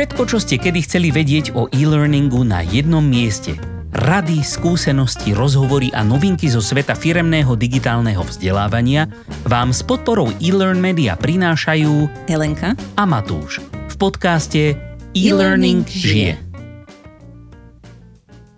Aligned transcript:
Všetko, 0.00 0.24
čo 0.32 0.40
ste 0.40 0.56
kedy 0.56 0.80
chceli 0.88 1.12
vedieť 1.12 1.52
o 1.52 1.68
e-learningu 1.68 2.40
na 2.40 2.64
jednom 2.64 3.04
mieste. 3.04 3.52
Rady, 3.92 4.40
skúsenosti, 4.40 5.36
rozhovory 5.36 5.92
a 5.92 6.00
novinky 6.00 6.48
zo 6.48 6.64
sveta 6.64 6.96
firemného 6.96 7.52
digitálneho 7.52 8.24
vzdelávania 8.24 9.12
vám 9.44 9.76
s 9.76 9.84
podporou 9.84 10.32
e-learn 10.40 10.80
media 10.80 11.20
prinášajú 11.20 12.08
Helenka 12.32 12.80
a 12.96 13.04
Matúš 13.04 13.60
v 13.60 13.94
podcaste 14.00 14.72
E-Learning 15.12 15.84
žije. 15.84 16.40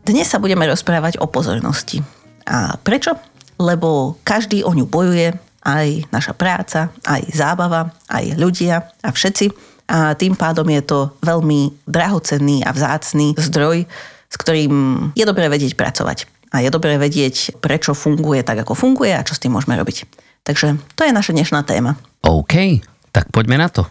Dnes 0.06 0.30
sa 0.30 0.38
budeme 0.38 0.62
rozprávať 0.70 1.18
o 1.18 1.26
pozornosti. 1.26 2.06
A 2.46 2.78
prečo? 2.78 3.18
Lebo 3.58 4.14
každý 4.22 4.62
o 4.62 4.70
ňu 4.70 4.86
bojuje, 4.86 5.34
aj 5.66 6.06
naša 6.14 6.38
práca, 6.38 6.94
aj 7.02 7.34
zábava, 7.34 7.90
aj 8.06 8.38
ľudia 8.38 8.94
a 9.02 9.10
všetci. 9.10 9.71
A 9.90 10.14
tým 10.14 10.38
pádom 10.38 10.66
je 10.70 10.82
to 10.82 10.98
veľmi 11.22 11.72
drahocenný 11.84 12.62
a 12.64 12.70
vzácný 12.70 13.34
zdroj, 13.36 13.84
s 14.32 14.36
ktorým 14.40 14.72
je 15.12 15.24
dobré 15.26 15.48
vedieť 15.50 15.76
pracovať. 15.76 16.30
A 16.52 16.60
je 16.60 16.68
dobré 16.68 17.00
vedieť, 17.00 17.56
prečo 17.64 17.96
funguje 17.96 18.44
tak, 18.44 18.60
ako 18.62 18.76
funguje 18.76 19.12
a 19.16 19.24
čo 19.24 19.32
s 19.32 19.40
tým 19.40 19.56
môžeme 19.56 19.76
robiť. 19.76 20.04
Takže 20.44 20.76
to 20.96 21.06
je 21.06 21.12
naša 21.12 21.32
dnešná 21.32 21.64
téma. 21.64 21.96
OK, 22.24 22.84
tak 23.10 23.32
poďme 23.32 23.56
na 23.56 23.68
to. 23.72 23.88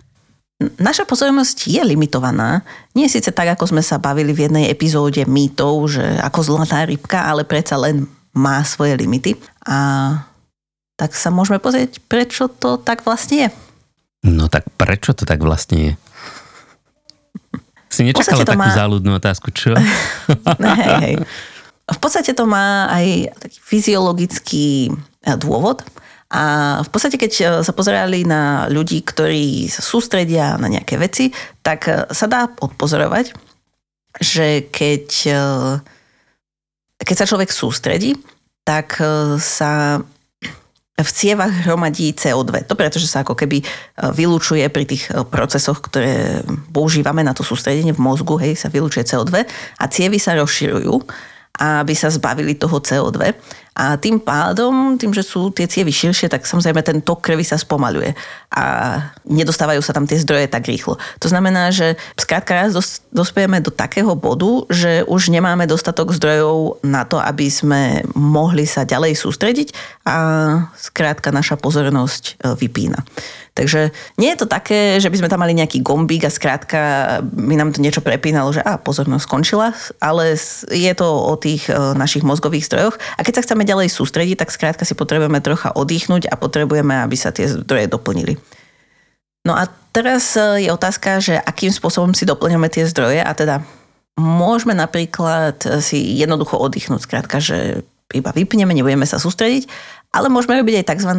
Naša 0.78 1.10
pozornosť 1.10 1.74
je 1.74 1.82
limitovaná. 1.82 2.62
Nie 2.94 3.10
síce 3.10 3.34
tak, 3.34 3.58
ako 3.58 3.74
sme 3.74 3.82
sa 3.82 3.98
bavili 3.98 4.30
v 4.30 4.46
jednej 4.46 4.70
epizóde 4.70 5.26
mýtov, 5.26 5.90
že 5.90 6.06
ako 6.22 6.40
zlatá 6.46 6.86
rybka, 6.86 7.26
ale 7.26 7.42
predsa 7.42 7.82
len 7.82 8.06
má 8.30 8.62
svoje 8.62 8.94
limity. 8.94 9.42
A 9.66 10.22
tak 11.02 11.18
sa 11.18 11.34
môžeme 11.34 11.58
pozrieť, 11.58 11.98
prečo 12.06 12.46
to 12.46 12.78
tak 12.78 13.02
vlastne 13.02 13.50
je. 13.50 13.50
No 14.22 14.46
tak 14.48 14.70
prečo 14.78 15.18
to 15.18 15.26
tak 15.26 15.42
vlastne 15.42 15.78
je? 15.78 15.94
Si 17.92 18.08
nečakala 18.08 18.48
takú 18.48 18.64
má... 18.64 18.72
záľudnú 18.72 19.20
otázku, 19.20 19.52
čo? 19.52 19.76
hej, 20.62 20.96
hej. 21.04 21.16
V 21.92 22.00
podstate 22.00 22.32
to 22.32 22.48
má 22.48 22.88
aj 22.88 23.36
taký 23.36 23.60
fyziologický 23.60 24.68
eh, 24.94 25.36
dôvod. 25.36 25.84
A 26.32 26.80
v 26.80 26.90
podstate, 26.94 27.20
keď 27.20 27.32
eh, 27.36 27.48
sa 27.66 27.74
pozerali 27.76 28.24
na 28.24 28.72
ľudí, 28.72 29.04
ktorí 29.04 29.68
sa 29.68 29.84
sústredia 29.84 30.56
na 30.56 30.72
nejaké 30.72 30.96
veci, 30.96 31.36
tak 31.60 31.80
eh, 31.92 32.08
sa 32.14 32.26
dá 32.32 32.48
odpozorovať, 32.48 33.36
že 34.20 34.68
keď, 34.68 35.08
keď 37.00 37.16
sa 37.16 37.24
človek 37.24 37.48
sústredí, 37.48 38.20
tak 38.68 39.00
sa 39.40 40.04
v 41.00 41.10
cievach 41.12 41.52
hromadí 41.66 42.12
CO2. 42.14 42.68
To 42.68 42.76
preto, 42.76 43.00
že 43.00 43.08
sa 43.08 43.24
ako 43.24 43.34
keby 43.34 43.64
e, 43.64 43.66
vylúčuje 44.12 44.68
pri 44.70 44.84
tých 44.86 45.10
e, 45.10 45.24
procesoch, 45.24 45.80
ktoré 45.80 46.44
používame 46.70 47.24
na 47.24 47.32
to 47.32 47.42
sústredenie 47.42 47.96
v 47.96 48.04
mozgu, 48.04 48.36
hej, 48.38 48.60
sa 48.60 48.68
vylúčuje 48.68 49.08
CO2 49.08 49.48
a 49.80 49.84
cievy 49.90 50.20
sa 50.22 50.38
rozširujú 50.38 50.96
aby 51.62 51.94
sa 51.94 52.10
zbavili 52.10 52.56
toho 52.56 52.80
CO2. 52.80 53.36
A 53.72 53.96
tým 53.96 54.20
pádom, 54.20 55.00
tým, 55.00 55.16
že 55.16 55.24
sú 55.24 55.48
tie 55.48 55.64
cievy 55.64 55.96
širšie, 55.96 56.28
tak 56.28 56.44
samozrejme 56.44 56.84
ten 56.84 57.00
tok 57.00 57.24
krvi 57.24 57.48
sa 57.48 57.56
spomaluje 57.56 58.12
a 58.52 58.64
nedostávajú 59.24 59.80
sa 59.80 59.96
tam 59.96 60.04
tie 60.04 60.20
zdroje 60.20 60.52
tak 60.52 60.68
rýchlo. 60.68 61.00
To 61.24 61.28
znamená, 61.32 61.72
že 61.72 61.96
skrátka 62.20 62.52
raz 62.52 62.76
dospieme 63.16 63.64
do 63.64 63.72
takého 63.72 64.12
bodu, 64.12 64.68
že 64.68 65.08
už 65.08 65.32
nemáme 65.32 65.72
dostatok 65.72 66.12
zdrojov 66.12 66.84
na 66.84 67.08
to, 67.08 67.16
aby 67.16 67.48
sme 67.48 68.04
mohli 68.12 68.68
sa 68.68 68.84
ďalej 68.84 69.16
sústrediť 69.16 69.72
a 70.04 70.18
skrátka 70.76 71.32
naša 71.32 71.56
pozornosť 71.56 72.24
e, 72.44 72.60
vypína. 72.60 73.08
Takže 73.52 73.92
nie 74.16 74.32
je 74.32 74.40
to 74.40 74.48
také, 74.48 74.96
že 75.04 75.12
by 75.12 75.20
sme 75.20 75.32
tam 75.32 75.44
mali 75.44 75.52
nejaký 75.52 75.84
gombík 75.84 76.24
a 76.24 76.32
skrátka 76.32 76.82
by 77.20 77.60
nám 77.60 77.76
to 77.76 77.84
niečo 77.84 78.00
prepínalo, 78.00 78.56
že 78.56 78.64
a 78.64 78.80
pozornosť 78.80 79.28
skončila, 79.28 79.76
ale 80.00 80.40
je 80.72 80.94
to 80.96 81.08
o 81.08 81.36
tých 81.36 81.68
e, 81.68 81.76
našich 81.96 82.24
mozgových 82.24 82.72
zdrojoch. 82.72 82.96
A 83.20 83.28
keď 83.28 83.40
sa 83.40 83.44
chceme 83.44 83.61
ďalej 83.64 83.94
sústrediť, 83.94 84.42
tak 84.42 84.54
skrátka 84.54 84.84
si 84.84 84.94
potrebujeme 84.94 85.42
trocha 85.42 85.74
oddychnúť 85.74 86.30
a 86.30 86.36
potrebujeme, 86.36 87.02
aby 87.02 87.16
sa 87.18 87.34
tie 87.34 87.50
zdroje 87.50 87.90
doplnili. 87.90 88.38
No 89.42 89.58
a 89.58 89.66
teraz 89.94 90.38
e, 90.38 90.66
je 90.66 90.70
otázka, 90.70 91.18
že 91.22 91.38
akým 91.38 91.74
spôsobom 91.74 92.14
si 92.14 92.30
doplňame 92.30 92.70
tie 92.70 92.86
zdroje 92.86 93.22
a 93.26 93.32
teda 93.34 93.66
môžeme 94.20 94.78
napríklad 94.78 95.58
si 95.82 95.98
jednoducho 96.20 96.60
oddychnúť, 96.62 97.02
skrátka, 97.02 97.42
že 97.42 97.82
iba 98.16 98.32
vypneme, 98.36 98.76
nebudeme 98.76 99.08
sa 99.08 99.18
sústrediť 99.18 99.68
ale 100.12 100.28
môžeme 100.28 100.60
robiť 100.60 100.84
aj 100.84 100.90
tzv. 100.92 101.12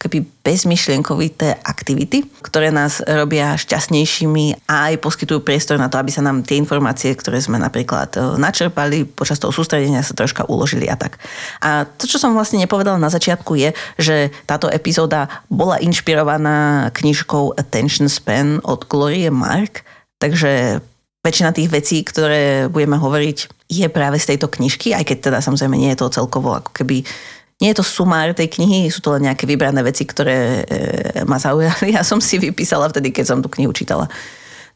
keby 0.00 0.18
bezmyšlienkovité 0.40 1.60
aktivity, 1.60 2.24
ktoré 2.40 2.72
nás 2.72 3.04
robia 3.04 3.52
šťastnejšími 3.60 4.64
a 4.64 4.88
aj 4.88 5.04
poskytujú 5.04 5.44
priestor 5.44 5.76
na 5.76 5.92
to, 5.92 6.00
aby 6.00 6.08
sa 6.08 6.24
nám 6.24 6.40
tie 6.40 6.56
informácie, 6.56 7.12
ktoré 7.12 7.44
sme 7.44 7.60
napríklad 7.60 8.16
e, 8.16 8.40
načerpali 8.40 9.04
počas 9.04 9.36
toho 9.36 9.52
sústredenia 9.52 10.00
sa 10.00 10.16
troška 10.16 10.48
uložili 10.48 10.88
a 10.88 10.96
tak. 10.96 11.20
A 11.60 11.84
to, 11.84 12.08
čo 12.08 12.16
som 12.16 12.32
vlastne 12.32 12.56
nepovedala 12.64 12.96
na 12.96 13.12
začiatku 13.12 13.52
je, 13.52 13.76
že 14.00 14.32
táto 14.48 14.72
epizóda 14.72 15.28
bola 15.52 15.76
inšpirovaná 15.84 16.88
knižkou 16.96 17.52
Attention 17.60 18.08
Span 18.08 18.64
od 18.64 18.88
Glorie 18.88 19.28
Mark, 19.28 19.84
takže 20.16 20.80
väčšina 21.28 21.52
tých 21.52 21.68
vecí, 21.68 22.00
ktoré 22.00 22.72
budeme 22.72 22.96
hovoriť, 22.96 23.68
je 23.68 23.86
práve 23.92 24.16
z 24.16 24.34
tejto 24.34 24.48
knižky, 24.48 24.96
aj 24.96 25.04
keď 25.04 25.18
teda 25.28 25.38
samozrejme 25.44 25.76
nie 25.76 25.92
je 25.92 26.00
to 26.00 26.08
celkovo 26.08 26.56
ako 26.56 26.72
keby 26.72 27.04
nie 27.58 27.74
je 27.74 27.78
to 27.82 27.86
sumár 27.86 28.30
tej 28.38 28.54
knihy, 28.54 28.86
sú 28.86 29.02
to 29.02 29.18
len 29.18 29.26
nejaké 29.26 29.42
vybrané 29.42 29.82
veci, 29.82 30.06
ktoré 30.06 30.62
e, 30.62 31.22
ma 31.26 31.42
zaujali. 31.42 31.90
Ja 31.96 32.06
som 32.06 32.22
si 32.22 32.38
vypísala 32.38 32.86
vtedy, 32.86 33.10
keď 33.10 33.24
som 33.26 33.38
tú 33.42 33.50
knihu 33.50 33.74
čítala. 33.74 34.06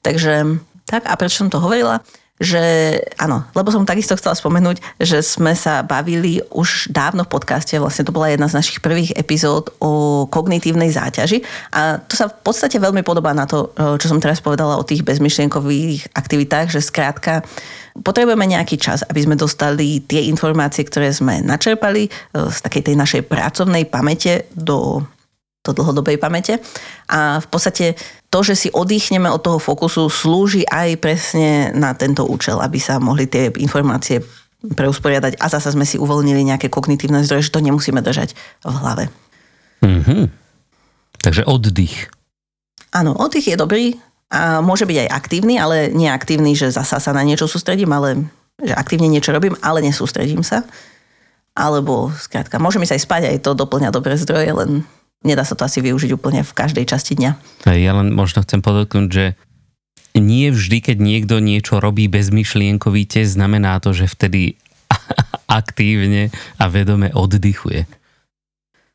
Takže 0.02 0.58
tak, 0.82 1.06
a 1.06 1.14
prečo 1.14 1.46
som 1.46 1.50
to 1.50 1.62
hovorila? 1.62 2.02
Že 2.42 2.62
áno, 3.22 3.46
lebo 3.54 3.70
som 3.70 3.86
takisto 3.86 4.18
chcela 4.18 4.34
spomenúť, 4.34 4.82
že 4.98 5.22
sme 5.22 5.54
sa 5.54 5.86
bavili 5.86 6.42
už 6.50 6.90
dávno 6.90 7.22
v 7.22 7.32
podcaste, 7.32 7.78
vlastne 7.78 8.02
to 8.02 8.10
bola 8.10 8.34
jedna 8.34 8.50
z 8.50 8.58
našich 8.58 8.82
prvých 8.82 9.14
epizód 9.14 9.70
o 9.78 10.26
kognitívnej 10.26 10.90
záťaži 10.90 11.46
a 11.70 12.02
to 12.02 12.18
sa 12.18 12.26
v 12.26 12.34
podstate 12.42 12.82
veľmi 12.82 13.06
podobá 13.06 13.30
na 13.30 13.46
to, 13.46 13.70
e, 13.78 13.96
čo 14.02 14.10
som 14.10 14.18
teraz 14.18 14.42
povedala 14.42 14.74
o 14.74 14.82
tých 14.82 15.06
bezmyšlienkových 15.06 16.10
aktivitách, 16.18 16.74
že 16.74 16.82
skrátka 16.82 17.46
potrebujeme 18.02 18.42
nejaký 18.50 18.74
čas, 18.74 19.06
aby 19.06 19.22
sme 19.22 19.38
dostali 19.38 20.02
tie 20.02 20.26
informácie, 20.26 20.82
ktoré 20.82 21.14
sme 21.14 21.38
načerpali 21.38 22.08
e, 22.08 22.10
z 22.50 22.58
takej 22.58 22.82
tej 22.90 22.96
našej 22.98 23.22
pracovnej 23.30 23.86
pamäte 23.86 24.50
do 24.58 25.06
do 25.62 25.70
dlhodobej 25.70 26.18
pamäte. 26.18 26.58
A 27.06 27.38
v 27.38 27.46
podstate 27.46 27.94
to, 28.28 28.42
že 28.42 28.54
si 28.58 28.68
oddychneme 28.74 29.30
od 29.30 29.42
toho 29.42 29.62
fokusu, 29.62 30.10
slúži 30.10 30.66
aj 30.66 30.98
presne 30.98 31.70
na 31.70 31.94
tento 31.94 32.26
účel, 32.26 32.58
aby 32.58 32.82
sa 32.82 32.98
mohli 32.98 33.30
tie 33.30 33.48
informácie 33.62 34.26
preusporiadať 34.62 35.42
a 35.42 35.46
zase 35.50 35.74
sme 35.74 35.86
si 35.86 35.98
uvoľnili 35.98 36.46
nejaké 36.46 36.70
kognitívne 36.70 37.22
zdroje, 37.26 37.50
že 37.50 37.54
to 37.54 37.62
nemusíme 37.62 37.98
držať 37.98 38.34
v 38.62 38.74
hlave. 38.78 39.04
Mm-hmm. 39.82 40.22
Takže 41.22 41.42
oddych. 41.46 42.10
Áno, 42.94 43.14
oddych 43.14 43.50
je 43.50 43.56
dobrý 43.58 43.98
a 44.30 44.62
môže 44.62 44.86
byť 44.86 44.98
aj 45.06 45.08
aktívny, 45.10 45.58
ale 45.58 45.90
nie 45.90 46.06
aktívny, 46.10 46.54
že 46.54 46.70
zasa 46.70 47.02
sa 47.02 47.10
na 47.14 47.22
niečo 47.26 47.50
sústredím, 47.50 47.90
ale 47.90 48.26
že 48.62 48.74
aktívne 48.74 49.10
niečo 49.10 49.34
robím, 49.34 49.58
ale 49.60 49.82
nesústredím 49.82 50.46
sa. 50.46 50.62
Alebo 51.52 52.08
skrátka, 52.16 52.62
môže 52.62 52.80
mi 52.80 52.88
sa 52.88 52.96
aj 52.96 53.04
spať, 53.04 53.22
aj 53.28 53.38
to 53.44 53.52
doplňa 53.52 53.92
dobré 53.92 54.16
zdroje, 54.16 54.48
len 54.56 54.70
nedá 55.22 55.42
sa 55.46 55.54
to 55.54 55.66
asi 55.66 55.82
využiť 55.82 56.10
úplne 56.14 56.42
v 56.42 56.52
každej 56.52 56.86
časti 56.86 57.18
dňa. 57.18 57.30
Ja 57.70 57.92
len 57.96 58.14
možno 58.14 58.42
chcem 58.42 58.60
podotknúť, 58.62 59.08
že 59.10 59.26
nie 60.18 60.52
vždy, 60.52 60.84
keď 60.84 60.96
niekto 61.00 61.40
niečo 61.40 61.80
robí 61.80 62.06
bezmyšlienkovite, 62.10 63.24
znamená 63.24 63.80
to, 63.80 63.96
že 63.96 64.10
vtedy 64.10 64.60
aktívne 65.48 66.28
a 66.60 66.68
vedome 66.68 67.08
oddychuje. 67.14 67.88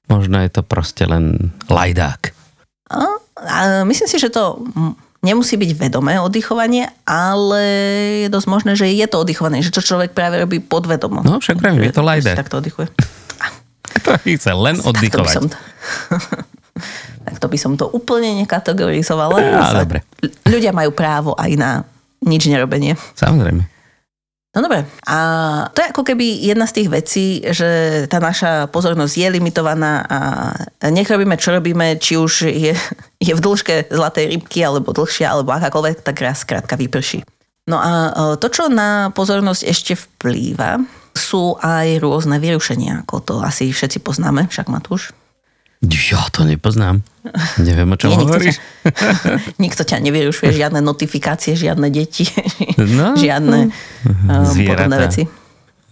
Možno 0.07 0.39
je 0.39 0.49
to 0.53 0.61
proste 0.63 1.03
len 1.03 1.51
lajdák. 1.67 2.31
A, 2.94 3.19
a 3.44 3.57
myslím 3.83 4.07
si, 4.07 4.17
že 4.21 4.31
to 4.31 4.63
nemusí 5.25 5.59
byť 5.59 5.71
vedomé 5.75 6.15
oddychovanie, 6.21 6.88
ale 7.03 7.63
je 8.23 8.27
dosť 8.31 8.47
možné, 8.47 8.71
že 8.80 8.88
je 8.88 9.07
to 9.09 9.19
oddychovanie, 9.19 9.59
že 9.59 9.73
to 9.75 9.83
človek 9.83 10.15
práve 10.15 10.39
robí 10.39 10.63
podvedomo. 10.63 11.25
No 11.25 11.44
však 11.44 11.59
pravím, 11.59 11.83
je 11.83 11.95
to 11.95 12.06
lajdák. 12.06 12.38
Tak 12.39 12.47
to 12.47 12.63
oddychuje. 12.63 12.88
To 14.03 14.11
chce 14.21 14.51
len 14.53 14.77
oddychovať. 14.83 15.33
Tak 15.33 15.41
to, 15.41 15.57
tak 17.25 17.35
to 17.41 17.47
by 17.47 17.57
som 17.57 17.73
to 17.79 17.85
úplne 17.89 18.38
nekategorizovala. 18.44 19.38
Á, 19.38 19.81
dobre. 19.81 20.05
Ľudia 20.45 20.75
majú 20.75 20.94
právo 20.94 21.33
aj 21.38 21.51
na 21.57 21.71
nič 22.25 22.49
nerobenie. 22.49 22.97
Samozrejme. 23.17 23.77
No 24.57 24.65
dobre. 24.65 24.89
A 25.05 25.17
to 25.69 25.85
je 25.85 25.91
ako 25.94 26.01
keby 26.01 26.49
jedna 26.49 26.65
z 26.65 26.81
tých 26.81 26.89
vecí, 26.89 27.25
že 27.45 27.69
tá 28.09 28.17
naša 28.17 28.65
pozornosť 28.73 29.13
je 29.13 29.27
limitovaná 29.38 30.01
a 30.09 30.19
nech 30.89 31.05
robíme, 31.05 31.38
čo 31.38 31.53
robíme, 31.53 32.01
či 32.01 32.17
už 32.17 32.49
je, 32.49 32.73
je 33.21 33.33
v 33.38 33.44
dĺžke 33.44 33.94
zlatej 33.94 34.33
rybky, 34.33 34.65
alebo 34.65 34.97
dlhšia, 34.97 35.29
alebo 35.29 35.53
akákoľvek, 35.53 36.01
tak 36.01 36.25
raz 36.25 36.41
skrátka 36.41 36.73
vyprší. 36.73 37.21
No 37.69 37.77
a 37.77 37.91
to, 38.41 38.47
čo 38.49 38.65
na 38.65 39.13
pozornosť 39.13 39.61
ešte 39.61 39.94
vplýva, 39.94 40.81
sú 41.18 41.58
aj 41.60 42.00
rôzne 42.00 42.38
vyrušenia, 42.38 43.04
ako 43.04 43.16
to 43.19 43.34
asi 43.42 43.74
všetci 43.74 44.06
poznáme, 44.06 44.46
však 44.48 44.69
Matúš. 44.69 45.12
Ja 45.81 46.25
to 46.34 46.42
nepoznám. 46.42 47.06
Neviem, 47.62 47.94
o 47.94 47.98
čom 48.00 48.10
Nie, 48.10 48.18
nikto 48.18 48.34
hovoríš. 48.34 48.58
Nikto 49.64 49.81
ťa 49.86 50.02
nevyrušuje, 50.02 50.50
žiadne 50.64 50.81
notifikácie, 50.81 51.54
žiadne 51.54 51.94
deti, 51.94 52.25
No, 52.78 53.14
žiadne 53.22 53.69
uh, 53.69 54.48
Zvieratá. 54.48 54.69
podobné 54.74 54.96
veci. 54.98 55.24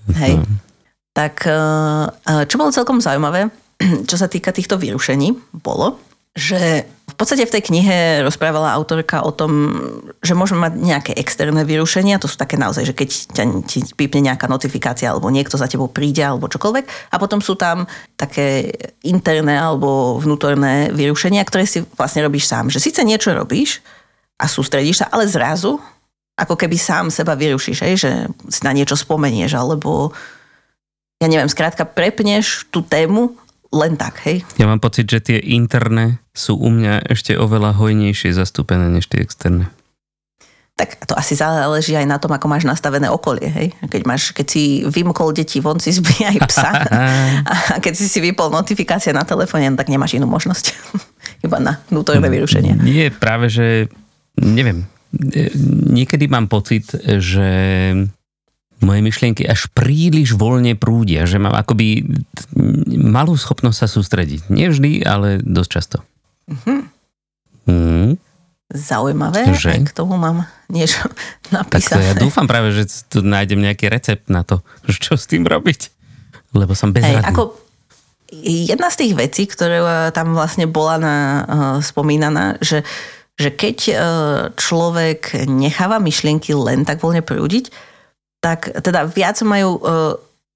Hej. 0.10 0.42
Tak 1.14 1.36
uh, 1.46 2.10
čo 2.50 2.56
bolo 2.58 2.74
celkom 2.74 2.98
zaujímavé, 2.98 3.54
čo 4.10 4.16
sa 4.18 4.26
týka 4.26 4.50
týchto 4.50 4.82
vyrušení, 4.82 5.38
bolo, 5.62 6.02
že 6.34 6.90
v 7.16 7.24
podstate 7.24 7.48
v 7.48 7.54
tej 7.56 7.64
knihe 7.72 8.28
rozprávala 8.28 8.76
autorka 8.76 9.24
o 9.24 9.32
tom, 9.32 9.72
že 10.20 10.36
môžeme 10.36 10.68
mať 10.68 10.74
nejaké 10.76 11.12
externé 11.16 11.64
vyrušenia, 11.64 12.20
to 12.20 12.28
sú 12.28 12.36
také 12.36 12.60
naozaj, 12.60 12.92
že 12.92 12.92
keď 12.92 13.10
ťa 13.32 13.44
ti 13.64 13.80
pípne 13.96 14.28
nejaká 14.28 14.52
notifikácia 14.52 15.08
alebo 15.08 15.32
niekto 15.32 15.56
za 15.56 15.72
tebou 15.72 15.88
príde 15.88 16.20
alebo 16.20 16.52
čokoľvek 16.52 17.16
a 17.16 17.16
potom 17.16 17.40
sú 17.40 17.56
tam 17.56 17.88
také 18.20 18.68
interné 19.08 19.56
alebo 19.56 20.20
vnútorné 20.20 20.92
vyrušenia, 20.92 21.48
ktoré 21.48 21.64
si 21.64 21.88
vlastne 21.96 22.28
robíš 22.28 22.52
sám. 22.52 22.68
Že 22.68 22.84
síce 22.84 23.00
niečo 23.08 23.32
robíš 23.32 23.80
a 24.36 24.52
sústredíš 24.52 25.00
sa, 25.00 25.08
ale 25.08 25.24
zrazu 25.32 25.80
ako 26.36 26.60
keby 26.60 26.76
sám 26.76 27.08
seba 27.16 27.32
vyrušíš, 27.40 27.80
hej, 27.80 27.96
že 27.96 28.12
si 28.52 28.60
na 28.68 28.76
niečo 28.76 29.00
spomenieš 29.00 29.56
alebo 29.56 30.12
ja 31.24 31.32
neviem, 31.32 31.48
skrátka 31.48 31.88
prepneš 31.88 32.68
tú 32.68 32.84
tému 32.84 33.40
len 33.76 34.00
tak, 34.00 34.24
hej. 34.24 34.48
Ja 34.56 34.72
mám 34.72 34.80
pocit, 34.80 35.12
že 35.12 35.20
tie 35.20 35.38
interné 35.44 36.24
sú 36.32 36.56
u 36.56 36.72
mňa 36.72 37.12
ešte 37.12 37.36
oveľa 37.36 37.76
hojnejšie 37.76 38.32
zastúpené 38.32 38.88
než 38.88 39.12
tie 39.12 39.20
externé. 39.20 39.68
Tak 40.76 41.08
to 41.08 41.16
asi 41.16 41.40
záleží 41.40 41.96
aj 41.96 42.04
na 42.04 42.20
tom, 42.20 42.36
ako 42.36 42.52
máš 42.52 42.68
nastavené 42.68 43.08
okolie. 43.08 43.48
Hej? 43.48 43.68
Keď, 43.88 44.02
máš, 44.04 44.36
keď 44.36 44.48
si 44.48 44.84
vymkol 44.84 45.32
deti 45.32 45.64
von, 45.64 45.80
si 45.80 45.96
zbíjaj 45.96 46.36
psa. 46.52 46.72
A 47.72 47.80
keď 47.80 47.96
si 47.96 48.12
si 48.12 48.20
vypol 48.20 48.52
notifikácie 48.52 49.16
na 49.16 49.24
telefóne, 49.24 49.72
tak 49.80 49.88
nemáš 49.88 50.20
inú 50.20 50.28
možnosť. 50.28 50.76
Iba 51.48 51.64
na 51.64 51.80
vnútorné 51.88 52.28
vyrušenie. 52.28 52.76
Nie, 52.84 53.08
práve, 53.08 53.48
že 53.48 53.88
neviem. 54.36 54.84
E, 55.16 55.48
Niekedy 55.96 56.28
mám 56.28 56.52
pocit, 56.52 56.92
že 57.24 57.48
moje 58.84 59.00
myšlienky 59.00 59.48
až 59.48 59.72
príliš 59.72 60.36
voľne 60.36 60.76
prúdia, 60.76 61.24
že 61.24 61.40
mám 61.40 61.56
akoby 61.56 62.04
malú 62.92 63.40
schopnosť 63.40 63.78
sa 63.78 63.88
sústrediť. 63.88 64.52
Nie 64.52 64.72
vždy, 64.72 65.04
ale 65.08 65.40
dosť 65.40 65.70
často. 65.70 65.98
Mm, 67.66 68.20
Zaujímavé, 68.74 69.54
Že? 69.54 69.86
k 69.86 69.92
tomu 69.94 70.18
mám 70.18 70.50
niečo 70.74 71.06
tak 71.70 71.80
to 71.80 71.96
napísané. 71.96 72.04
ja 72.10 72.14
dúfam 72.18 72.50
práve, 72.50 72.74
že 72.74 72.90
tu 73.06 73.22
nájdem 73.22 73.62
nejaký 73.62 73.88
recept 73.88 74.26
na 74.28 74.42
to, 74.42 74.66
čo 74.90 75.16
s 75.16 75.30
tým 75.30 75.46
robiť. 75.46 75.94
Lebo 76.56 76.74
som 76.74 76.90
bezradný. 76.90 77.22
Hej, 77.22 77.30
ako 77.30 77.44
jedna 78.42 78.90
z 78.90 79.00
tých 79.06 79.14
vecí, 79.14 79.44
ktorá 79.46 80.10
tam 80.10 80.34
vlastne 80.34 80.66
bola 80.66 80.96
na, 80.98 81.16
uh, 81.16 81.78
spomínaná, 81.84 82.58
že, 82.58 82.82
že 83.38 83.54
keď 83.54 83.78
uh, 83.86 83.96
človek 84.56 85.46
necháva 85.46 86.02
myšlienky 86.02 86.56
len 86.58 86.88
tak 86.88 87.04
voľne 87.06 87.22
prúdiť, 87.22 87.70
tak 88.40 88.72
teda 88.72 89.08
viac 89.10 89.38
majú, 89.42 89.82
uh, 89.82 90.14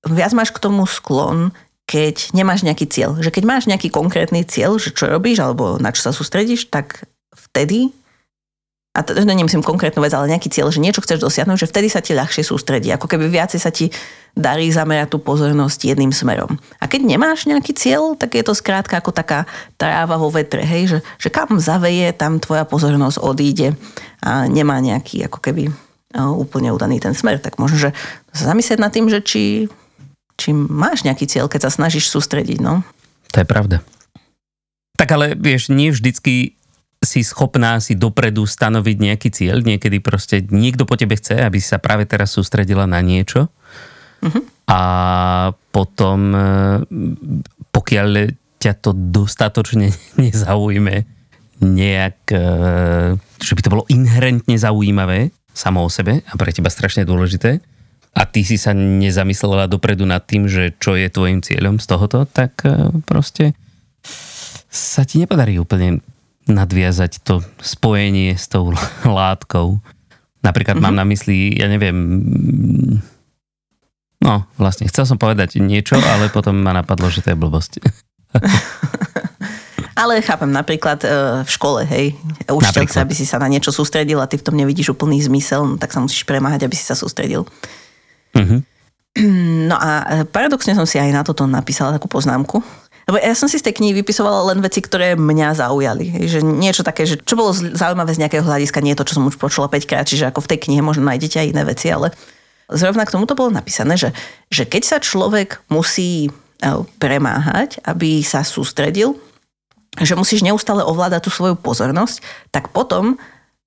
viac 0.07 0.33
máš 0.33 0.53
k 0.55 0.61
tomu 0.61 0.85
sklon, 0.85 1.51
keď 1.89 2.31
nemáš 2.37 2.61
nejaký 2.61 2.85
cieľ. 2.85 3.17
Že 3.17 3.33
keď 3.33 3.43
máš 3.49 3.65
nejaký 3.65 3.89
konkrétny 3.89 4.45
cieľ, 4.45 4.77
že 4.77 4.93
čo 4.93 5.09
robíš 5.09 5.41
alebo 5.41 5.81
na 5.81 5.89
čo 5.89 6.05
sa 6.05 6.13
sústredíš, 6.13 6.69
tak 6.69 7.09
vtedy 7.33 7.89
a 8.89 9.05
to, 9.05 9.13
to 9.13 9.21
nemyslím 9.21 9.61
konkrétnu 9.61 10.01
vec, 10.01 10.11
ale 10.17 10.33
nejaký 10.33 10.49
cieľ, 10.49 10.73
že 10.73 10.81
niečo 10.81 11.05
chceš 11.05 11.21
dosiahnuť, 11.21 11.61
že 11.61 11.69
vtedy 11.69 11.87
sa 11.93 12.01
ti 12.01 12.17
ľahšie 12.17 12.41
sústredí. 12.41 12.89
Ako 12.89 13.05
keby 13.05 13.29
viacej 13.29 13.61
sa 13.61 13.69
ti 13.69 13.93
darí 14.33 14.65
zamerať 14.73 15.13
tú 15.13 15.17
pozornosť 15.21 15.93
jedným 15.93 16.09
smerom. 16.09 16.57
A 16.81 16.89
keď 16.89 17.05
nemáš 17.05 17.45
nejaký 17.45 17.77
cieľ, 17.77 18.17
tak 18.17 18.33
je 18.33 18.41
to 18.41 18.57
skrátka 18.57 18.97
ako 18.97 19.13
taká 19.13 19.45
tráva 19.77 20.17
vo 20.17 20.33
vetre, 20.33 20.65
hej, 20.65 20.89
že, 20.89 20.99
že 21.21 21.29
kam 21.29 21.61
zaveje, 21.61 22.11
tam 22.17 22.41
tvoja 22.41 22.65
pozornosť 22.65 23.21
odíde 23.21 23.77
a 24.25 24.49
nemá 24.49 24.81
nejaký 24.81 25.25
ako 25.29 25.37
keby 25.37 25.69
úplne 26.15 26.73
udaný 26.73 26.97
ten 26.97 27.13
smer. 27.13 27.37
Tak 27.37 27.61
možno, 27.61 27.77
že 27.77 27.89
sa 28.33 28.49
zamyslieť 28.49 28.79
nad 28.81 28.89
tým, 28.89 29.09
že 29.09 29.21
či, 29.21 29.69
či 30.39 30.49
máš 30.53 31.05
nejaký 31.05 31.29
cieľ, 31.29 31.45
keď 31.45 31.69
sa 31.69 31.71
snažíš 31.73 32.09
sústrediť, 32.09 32.57
no. 32.61 32.81
To 33.33 33.37
je 33.41 33.47
pravda. 33.47 33.85
Tak 34.97 35.09
ale 35.13 35.37
vieš, 35.37 35.69
nie 35.69 35.93
vždycky 35.93 36.59
si 36.99 37.23
schopná 37.23 37.79
si 37.79 37.95
dopredu 37.95 38.43
stanoviť 38.43 38.97
nejaký 38.99 39.29
cieľ. 39.31 39.63
Niekedy 39.63 40.03
proste 40.03 40.43
niekto 40.51 40.83
po 40.83 40.99
tebe 40.99 41.15
chce, 41.15 41.39
aby 41.39 41.61
si 41.61 41.71
sa 41.71 41.79
práve 41.79 42.03
teraz 42.03 42.35
sústredila 42.35 42.83
na 42.83 42.99
niečo. 42.99 43.47
Mhm. 44.19 44.41
A 44.69 44.81
potom, 45.71 46.19
e, 46.35 46.41
pokiaľ 47.71 48.35
ťa 48.59 48.73
to 48.83 48.91
dostatočne 48.91 49.95
nezaujme, 50.21 51.07
nejak, 51.63 52.19
e, 52.35 52.43
že 53.39 53.53
by 53.55 53.61
to 53.63 53.71
bolo 53.71 53.83
inherentne 53.87 54.55
zaujímavé 54.59 55.31
samo 55.53 55.83
o 55.83 55.89
sebe 55.89 56.21
a 56.23 56.33
pre 56.37 56.51
teba 56.53 56.71
strašne 56.71 57.03
dôležité, 57.03 57.59
a 58.09 58.25
ty 58.25 58.41
si 58.41 58.57
sa 58.57 58.73
nezamyslela 58.73 59.69
dopredu 59.69 60.03
nad 60.09 60.25
tým, 60.25 60.49
že 60.49 60.73
čo 60.81 60.97
je 60.97 61.07
tvojim 61.13 61.45
cieľom 61.45 61.77
z 61.77 61.85
tohoto, 61.85 62.25
tak 62.25 62.65
e, 62.65 62.89
proste 63.05 63.53
sa 64.69 65.05
ti 65.05 65.21
nepodarí 65.21 65.61
úplne 65.61 66.01
nadviazať 66.49 67.21
to 67.21 67.45
spojenie 67.61 68.33
s 68.33 68.49
tou 68.49 68.73
látkou. 69.05 69.77
Napríklad 70.41 70.81
mm-hmm. 70.81 70.95
mám 70.95 70.97
na 70.97 71.05
mysli, 71.05 71.53
ja 71.53 71.69
neviem, 71.69 71.97
no 74.23 74.49
vlastne 74.57 74.89
chcel 74.89 75.05
som 75.05 75.21
povedať 75.21 75.61
niečo, 75.61 75.99
ale 75.99 76.33
potom 76.33 76.57
ma 76.57 76.73
napadlo, 76.73 77.13
že 77.13 77.21
to 77.21 77.31
je 77.35 77.37
blbosť. 77.37 77.71
Ale 79.99 80.23
chápem, 80.23 80.47
napríklad 80.47 81.03
e, 81.03 81.07
v 81.43 81.49
škole, 81.51 81.83
hej, 81.83 82.15
učiteľ 82.47 82.83
chce, 82.87 82.99
aby 83.03 83.11
si 83.11 83.27
sa 83.27 83.35
na 83.35 83.51
niečo 83.51 83.75
sústredil 83.75 84.23
a 84.23 84.31
ty 84.31 84.39
v 84.39 84.45
tom 84.47 84.55
nevidíš 84.55 84.95
úplný 84.95 85.19
zmysel, 85.19 85.67
no, 85.67 85.75
tak 85.75 85.91
sa 85.91 85.99
musíš 85.99 86.23
premáhať, 86.23 86.63
aby 86.63 86.75
si 86.79 86.87
sa 86.87 86.95
sústredil. 86.95 87.43
Mhm. 88.31 88.63
No 89.67 89.75
a 89.75 90.23
e, 90.23 90.23
paradoxne 90.23 90.71
som 90.71 90.87
si 90.87 90.95
aj 90.95 91.11
na 91.11 91.27
toto 91.27 91.43
napísala 91.43 91.99
takú 91.99 92.07
poznámku. 92.07 92.63
Lebo 93.09 93.17
ja 93.17 93.33
som 93.33 93.49
si 93.49 93.57
z 93.57 93.65
tej 93.65 93.81
knihy 93.81 94.05
vypisovala 94.05 94.53
len 94.53 94.61
veci, 94.61 94.85
ktoré 94.85 95.17
mňa 95.17 95.57
zaujali. 95.57 96.29
Že 96.29 96.45
niečo 96.45 96.85
také, 96.85 97.09
že 97.09 97.17
čo 97.17 97.33
bolo 97.33 97.51
zaujímavé 97.51 98.13
z 98.13 98.21
nejakého 98.21 98.45
hľadiska, 98.45 98.85
nie 98.85 98.93
je 98.93 99.01
to, 99.01 99.07
čo 99.09 99.17
som 99.17 99.25
už 99.25 99.41
počula 99.41 99.65
5 99.65 99.89
krát, 99.89 100.05
čiže 100.05 100.29
ako 100.29 100.45
v 100.45 100.49
tej 100.53 100.59
knihe 100.69 100.85
možno 100.85 101.09
nájdete 101.09 101.41
aj 101.41 101.49
iné 101.49 101.63
veci, 101.65 101.89
ale 101.89 102.13
zrovna 102.69 103.09
k 103.09 103.17
tomuto 103.17 103.33
bolo 103.33 103.49
napísané, 103.49 103.97
že, 103.97 104.13
že 104.53 104.69
keď 104.69 104.83
sa 104.85 104.97
človek 105.01 105.57
musí 105.73 106.29
e, 106.29 106.31
premáhať, 107.01 107.81
aby 107.81 108.21
sa 108.21 108.45
sústredil, 108.45 109.17
že 109.97 110.13
musíš 110.13 110.45
neustále 110.45 110.85
ovládať 110.85 111.25
tú 111.27 111.31
svoju 111.33 111.57
pozornosť, 111.57 112.21
tak 112.53 112.69
potom 112.69 113.17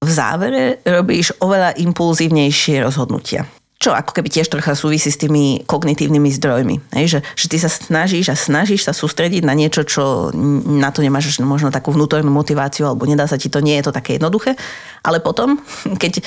v 0.02 0.10
závere 0.10 0.82
robíš 0.82 1.30
oveľa 1.38 1.78
impulzívnejšie 1.78 2.82
rozhodnutia. 2.82 3.46
Čo 3.82 3.90
ako 3.98 4.14
keby 4.14 4.30
tiež 4.30 4.46
trocha 4.46 4.78
súvisí 4.78 5.10
s 5.10 5.18
tými 5.18 5.66
kognitívnymi 5.66 6.30
zdrojmi. 6.38 6.76
Hej? 6.94 7.06
Že, 7.06 7.18
že 7.34 7.46
ty 7.50 7.56
sa 7.58 7.66
snažíš 7.66 8.30
a 8.30 8.38
snažíš 8.38 8.86
sa 8.86 8.94
sústrediť 8.94 9.42
na 9.42 9.58
niečo, 9.58 9.82
čo 9.82 10.30
na 10.78 10.94
to 10.94 11.02
nemáš 11.02 11.42
možno 11.42 11.74
takú 11.74 11.90
vnútornú 11.90 12.30
motiváciu, 12.30 12.86
alebo 12.86 13.10
nedá 13.10 13.26
sa 13.26 13.34
ti 13.34 13.50
to, 13.50 13.58
nie 13.58 13.74
je 13.82 13.90
to 13.90 13.92
také 13.94 14.22
jednoduché. 14.22 14.54
Ale 15.02 15.18
potom, 15.18 15.58
keď 16.02 16.12
e, 16.18 16.22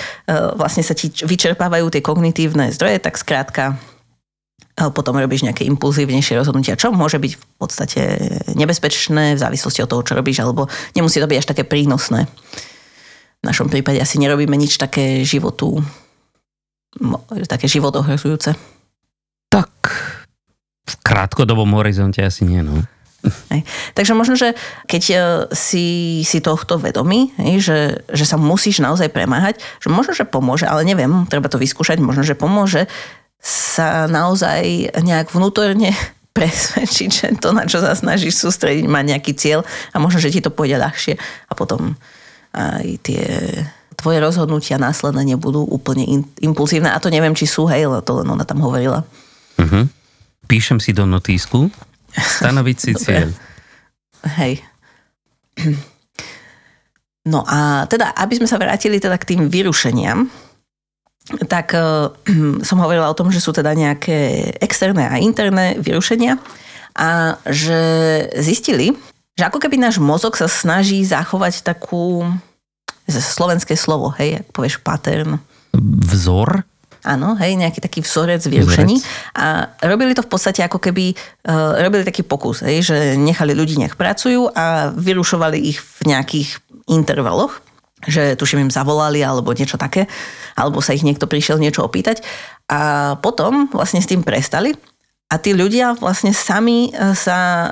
vlastne 0.60 0.84
sa 0.84 0.91
ti 0.91 1.08
vyčerpávajú 1.08 1.88
tie 1.88 2.03
kognitívne 2.03 2.75
zdroje, 2.75 3.00
tak 3.00 3.15
skrátka 3.15 3.79
potom 4.75 5.15
robíš 5.15 5.48
nejaké 5.48 5.63
impulzívnejšie 5.72 6.36
rozhodnutia, 6.36 6.75
čo 6.75 6.91
môže 6.91 7.15
byť 7.15 7.32
v 7.32 7.44
podstate 7.55 8.01
nebezpečné 8.60 9.39
v 9.39 9.39
závislosti 9.39 9.79
od 9.88 9.89
toho, 9.89 10.03
čo 10.03 10.20
robíš, 10.20 10.44
alebo 10.44 10.67
nemusí 10.91 11.24
to 11.24 11.32
byť 11.32 11.39
až 11.39 11.48
také 11.48 11.63
prínosné. 11.63 12.27
V 13.39 13.44
našom 13.48 13.72
prípade 13.72 14.03
asi 14.03 14.20
nerobíme 14.20 14.60
nič 14.60 14.75
také 14.75 15.24
životu, 15.24 15.79
také 17.48 17.72
životohrozujúce. 17.72 18.51
Tak 19.48 19.72
v 20.86 20.96
krátkodobom 21.08 21.72
horizonte 21.79 22.20
asi 22.20 22.44
nie, 22.44 22.60
no. 22.60 22.84
Hej. 23.50 23.65
Takže 23.98 24.13
možno, 24.13 24.36
že 24.38 24.53
keď 24.86 25.03
e, 25.10 25.17
si, 25.55 25.86
si 26.22 26.39
tohto 26.46 26.77
vedomý, 26.77 27.34
hej, 27.41 27.55
že, 27.58 27.79
že 28.13 28.25
sa 28.25 28.38
musíš 28.38 28.86
naozaj 28.86 29.10
premáhať, 29.10 29.58
že 29.82 29.89
možno, 29.89 30.13
že 30.13 30.29
pomôže, 30.29 30.70
ale 30.70 30.86
neviem, 30.86 31.25
treba 31.25 31.50
to 31.50 31.58
vyskúšať, 31.58 31.98
možno, 31.98 32.22
že 32.22 32.38
pomôže 32.38 32.86
sa 33.45 34.09
naozaj 34.09 34.89
nejak 35.05 35.29
vnútorne 35.29 35.93
presvedčiť, 36.37 37.09
že 37.13 37.27
to, 37.37 37.53
na 37.53 37.69
čo 37.69 37.79
sa 37.79 37.93
snažíš 37.93 38.41
sústrediť, 38.41 38.89
má 38.89 39.05
nejaký 39.05 39.37
cieľ 39.37 39.61
a 39.93 40.01
možno, 40.01 40.17
že 40.17 40.33
ti 40.33 40.41
to 40.41 40.49
pôjde 40.49 40.81
ľahšie 40.81 41.15
a 41.21 41.53
potom 41.53 41.93
aj 42.55 42.87
tie 43.05 43.23
tvoje 43.95 44.19
rozhodnutia 44.19 44.75
následne 44.75 45.23
nebudú 45.23 45.63
úplne 45.63 46.03
in, 46.03 46.21
impulzívne. 46.43 46.91
A 46.91 46.99
to 46.99 47.07
neviem, 47.07 47.35
či 47.35 47.47
sú, 47.47 47.67
hej, 47.71 47.87
to 48.03 48.11
len 48.19 48.27
ona 48.27 48.43
tam 48.43 48.59
hovorila. 48.59 49.07
Mhm. 49.61 49.87
Píšem 50.45 50.77
si 50.77 50.91
do 50.93 51.07
notísku, 51.07 51.71
stanoviť 52.13 52.77
si 52.77 52.91
cieľ. 53.03 53.29
Hej. 54.39 54.63
No 57.25 57.41
a 57.41 57.89
teda, 57.89 58.13
aby 58.21 58.37
sme 58.37 58.45
sa 58.45 58.61
vrátili 58.61 59.01
teda 59.01 59.17
k 59.17 59.33
tým 59.33 59.49
vyrušeniam, 59.49 60.29
tak 61.50 61.74
uh, 61.74 62.13
som 62.67 62.77
hovorila 62.82 63.10
o 63.10 63.17
tom, 63.17 63.34
že 63.34 63.41
sú 63.41 63.50
teda 63.50 63.74
nejaké 63.74 64.51
externé 64.62 65.10
a 65.10 65.17
interné 65.17 65.77
vyrušenia 65.82 66.38
a 66.96 67.41
že 67.50 67.79
zistili, 68.39 68.96
že 69.36 69.44
ako 69.44 69.60
keby 69.60 69.75
náš 69.75 70.00
mozog 70.00 70.38
sa 70.39 70.48
snaží 70.48 71.03
zachovať 71.03 71.65
takú 71.65 72.24
slovenské 73.10 73.75
slovo, 73.77 74.13
hej, 74.17 74.41
ak 74.41 74.48
povieš 74.55 74.82
pattern. 74.82 75.38
Vzor? 75.75 76.63
Áno, 77.05 77.38
hej, 77.38 77.53
nejaký 77.53 77.86
taký 77.86 78.01
vzorec 78.01 78.41
vyrušení. 78.41 78.98
A 79.38 79.70
robili 79.86 80.17
to 80.17 80.25
v 80.25 80.32
podstate 80.32 80.65
ako 80.65 80.82
keby, 80.82 81.13
uh, 81.46 81.77
robili 81.86 82.01
taký 82.01 82.25
pokus, 82.25 82.65
hej, 82.65 82.82
že 82.82 82.98
nechali 83.13 83.53
ľudí 83.53 83.77
nech 83.77 83.94
pracujú 83.94 84.50
a 84.50 84.89
vyrušovali 84.89 85.58
ich 85.62 85.77
v 86.01 86.15
nejakých 86.15 86.58
intervaloch 86.89 87.62
že 88.03 88.35
tuším 88.35 88.67
im 88.67 88.71
zavolali 88.73 89.23
alebo 89.23 89.55
niečo 89.55 89.79
také, 89.79 90.11
alebo 90.59 90.83
sa 90.83 90.91
ich 90.91 91.07
niekto 91.07 91.31
prišiel 91.31 91.55
niečo 91.55 91.87
opýtať. 91.87 92.19
A 92.67 93.13
potom 93.23 93.71
vlastne 93.71 94.03
s 94.03 94.09
tým 94.09 94.25
prestali 94.25 94.75
a 95.31 95.35
tí 95.39 95.55
ľudia 95.55 95.95
vlastne 95.97 96.35
sami 96.35 96.91
e, 96.91 97.15
sa 97.15 97.71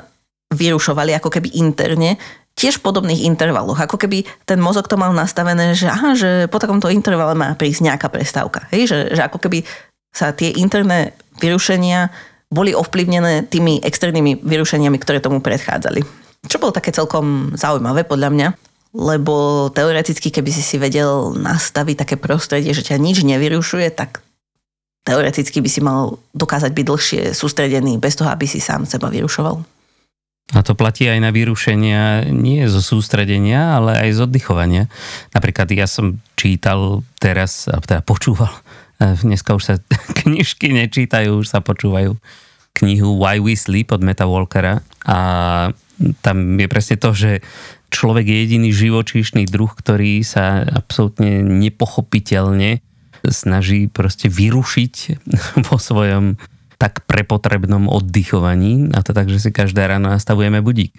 vyrušovali 0.54 1.14
ako 1.18 1.28
keby 1.28 1.54
interne 1.58 2.16
tiež 2.54 2.78
v 2.78 2.84
podobných 2.86 3.26
intervaloch. 3.26 3.78
Ako 3.78 3.98
keby 3.98 4.22
ten 4.46 4.62
mozog 4.62 4.86
to 4.86 4.94
mal 4.94 5.10
nastavené, 5.10 5.74
že 5.74 5.90
aha, 5.90 6.14
že 6.14 6.46
po 6.46 6.62
takomto 6.62 6.86
intervale 6.86 7.34
má 7.34 7.50
prísť 7.58 7.90
nejaká 7.90 8.06
prestávka. 8.10 8.70
Hej? 8.70 8.90
Že, 8.90 8.98
že 9.18 9.22
ako 9.26 9.38
keby 9.42 9.66
sa 10.14 10.30
tie 10.30 10.54
interné 10.54 11.18
vyrušenia 11.42 12.14
boli 12.54 12.70
ovplyvnené 12.70 13.50
tými 13.50 13.82
externými 13.82 14.46
vyrušeniami, 14.46 14.98
ktoré 15.02 15.18
tomu 15.18 15.42
predchádzali. 15.42 16.06
Čo 16.46 16.62
bolo 16.62 16.70
také 16.70 16.94
celkom 16.94 17.58
zaujímavé 17.58 18.06
podľa 18.06 18.30
mňa, 18.30 18.48
lebo 18.94 19.68
teoreticky, 19.74 20.30
keby 20.30 20.54
si 20.54 20.62
si 20.62 20.78
vedel 20.78 21.34
nastaviť 21.34 21.96
také 22.06 22.14
prostredie, 22.14 22.70
že 22.70 22.86
ťa 22.86 23.02
nič 23.02 23.26
nevyrušuje, 23.26 23.90
tak 23.90 24.22
teoreticky 25.02 25.58
by 25.58 25.68
si 25.68 25.80
mal 25.82 26.22
dokázať 26.32 26.70
byť 26.70 26.86
dlhšie 26.86 27.22
sústredený 27.34 27.98
bez 27.98 28.14
toho, 28.14 28.30
aby 28.30 28.46
si 28.46 28.62
sám 28.62 28.86
seba 28.86 29.10
vyrušoval. 29.10 29.66
A 30.54 30.60
to 30.60 30.78
platí 30.78 31.08
aj 31.08 31.18
na 31.24 31.34
vyrušenia 31.34 32.30
nie 32.30 32.68
zo 32.70 32.78
sústredenia, 32.84 33.80
ale 33.80 33.96
aj 33.98 34.08
z 34.14 34.18
oddychovania. 34.28 34.84
Napríklad 35.34 35.66
ja 35.74 35.88
som 35.88 36.20
čítal 36.38 37.02
teraz, 37.18 37.66
teda 37.66 38.04
počúval, 38.04 38.52
dneska 39.00 39.56
už 39.56 39.64
sa 39.64 39.74
knižky 40.22 40.70
nečítajú, 40.70 41.42
už 41.42 41.48
sa 41.50 41.58
počúvajú 41.64 42.14
knihu 42.78 43.10
Why 43.18 43.42
We 43.42 43.58
Sleep 43.58 43.90
od 43.90 44.02
Meta 44.04 44.28
Walkera 44.28 44.84
a 45.06 45.18
tam 46.20 46.58
je 46.58 46.66
presne 46.66 46.98
to, 46.98 47.14
že 47.14 47.38
človek 47.90 48.24
je 48.26 48.36
jediný 48.46 48.70
živočíšny 48.72 49.48
druh, 49.48 49.70
ktorý 49.70 50.20
sa 50.24 50.64
absolútne 50.64 51.42
nepochopiteľne 51.42 52.84
snaží 53.28 53.88
proste 53.88 54.28
vyrušiť 54.28 54.94
vo 55.68 55.76
svojom 55.80 56.36
tak 56.76 57.06
prepotrebnom 57.06 57.86
oddychovaní 57.88 58.92
a 58.92 59.00
to 59.00 59.14
tak, 59.14 59.30
že 59.30 59.48
si 59.48 59.50
každé 59.54 59.86
ráno 59.86 60.10
nastavujeme 60.10 60.60
budík. 60.60 60.92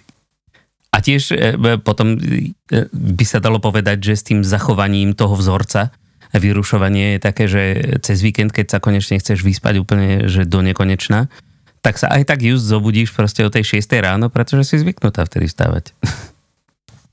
A 0.90 1.04
tiež 1.04 1.36
e, 1.36 1.76
potom 1.76 2.16
e, 2.16 2.56
by 2.90 3.24
sa 3.28 3.38
dalo 3.38 3.60
povedať, 3.60 4.00
že 4.00 4.14
s 4.16 4.26
tým 4.26 4.40
zachovaním 4.40 5.12
toho 5.12 5.36
vzorca 5.36 5.92
vyrušovanie 6.32 7.16
je 7.16 7.20
také, 7.20 7.44
že 7.46 7.62
cez 8.00 8.24
víkend, 8.24 8.50
keď 8.50 8.76
sa 8.76 8.78
konečne 8.80 9.20
chceš 9.20 9.44
vyspať 9.44 9.78
úplne, 9.78 10.26
že 10.26 10.48
do 10.48 10.64
nekonečna, 10.64 11.28
tak 11.84 12.00
sa 12.00 12.10
aj 12.10 12.26
tak 12.26 12.42
just 12.42 12.66
zobudíš 12.66 13.14
proste 13.14 13.46
o 13.46 13.52
tej 13.52 13.78
6 13.78 13.86
ráno, 14.02 14.26
pretože 14.26 14.66
si 14.66 14.82
zvyknutá 14.82 15.22
vtedy 15.28 15.46
stávať. 15.46 15.92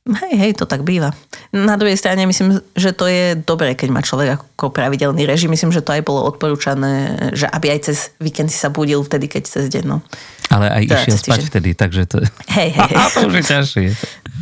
Hej, 0.04 0.36
hej, 0.36 0.52
to 0.60 0.68
tak 0.68 0.84
býva. 0.84 1.16
Na 1.56 1.80
druhej 1.80 1.96
strane 1.96 2.28
myslím, 2.28 2.60
že 2.76 2.92
to 2.92 3.08
je 3.08 3.40
dobré, 3.40 3.72
keď 3.72 3.88
má 3.88 4.04
človek 4.04 4.36
ako 4.36 4.76
pravidelný 4.76 5.24
režim. 5.24 5.48
Myslím, 5.48 5.72
že 5.72 5.80
to 5.80 5.96
aj 5.96 6.04
bolo 6.04 6.28
odporúčané, 6.28 7.16
že 7.32 7.48
aby 7.48 7.72
aj 7.72 7.80
cez 7.88 7.98
víkend 8.20 8.52
si 8.52 8.60
sa 8.60 8.68
budil 8.68 9.00
vtedy, 9.00 9.32
keď 9.32 9.44
cez 9.48 9.72
deň. 9.72 9.88
No. 9.88 10.04
Ale 10.52 10.68
aj 10.68 10.84
teda 10.92 11.00
išiel 11.08 11.18
spať 11.24 11.40
že... 11.40 11.48
vtedy, 11.48 11.70
takže 11.72 12.02
to... 12.04 12.20
Hej, 12.52 12.76
hej, 12.76 12.84
hej. 12.84 12.98
A 13.00 13.08
to 13.16 13.32
už 13.32 13.36
je 13.40 13.46
ťažšie. 13.48 13.88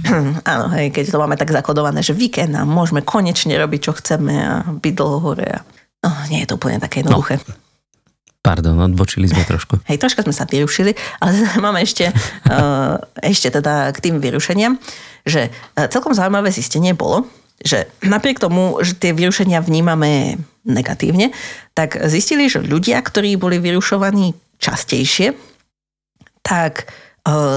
Áno, 0.50 0.66
hej, 0.74 0.90
keď 0.90 1.14
to 1.14 1.22
máme 1.22 1.38
tak 1.38 1.54
zakodované, 1.54 2.02
že 2.02 2.18
víkend 2.18 2.58
a 2.58 2.66
môžeme 2.66 3.06
konečne 3.06 3.54
robiť, 3.54 3.80
čo 3.86 3.94
chceme 3.94 4.34
a 4.42 4.66
byť 4.66 4.94
dlho 4.98 5.18
hore. 5.22 5.46
A... 5.46 5.62
No, 6.02 6.10
nie 6.34 6.42
je 6.42 6.50
to 6.50 6.58
úplne 6.58 6.82
také 6.82 7.06
jednoduché. 7.06 7.38
No. 7.38 7.61
Pardon, 8.42 8.74
odbočili 8.82 9.30
sme 9.30 9.46
trošku. 9.46 9.86
Hej, 9.86 10.02
troška 10.02 10.26
sme 10.26 10.34
sa 10.34 10.50
vyrušili, 10.50 10.98
ale 11.22 11.46
máme 11.64 11.86
ešte, 11.86 12.10
uh, 12.50 12.98
ešte 13.22 13.54
teda 13.54 13.94
k 13.94 13.98
tým 14.02 14.18
vyrušeniam 14.18 14.82
že 15.26 15.50
e, 15.50 15.88
celkom 15.90 16.18
zaujímavé 16.18 16.50
zistenie 16.50 16.98
bolo, 16.98 17.30
že 17.62 17.86
napriek 18.02 18.42
tomu, 18.42 18.82
že 18.82 18.98
tie 18.98 19.14
vyrušenia 19.14 19.62
vnímame 19.62 20.42
negatívne, 20.66 21.30
tak 21.78 21.98
zistili, 22.10 22.50
že 22.50 22.62
ľudia, 22.62 22.98
ktorí 23.02 23.38
boli 23.38 23.62
vyrušovaní 23.62 24.34
častejšie, 24.58 25.38
tak 26.42 26.90
Eh, 26.90 27.11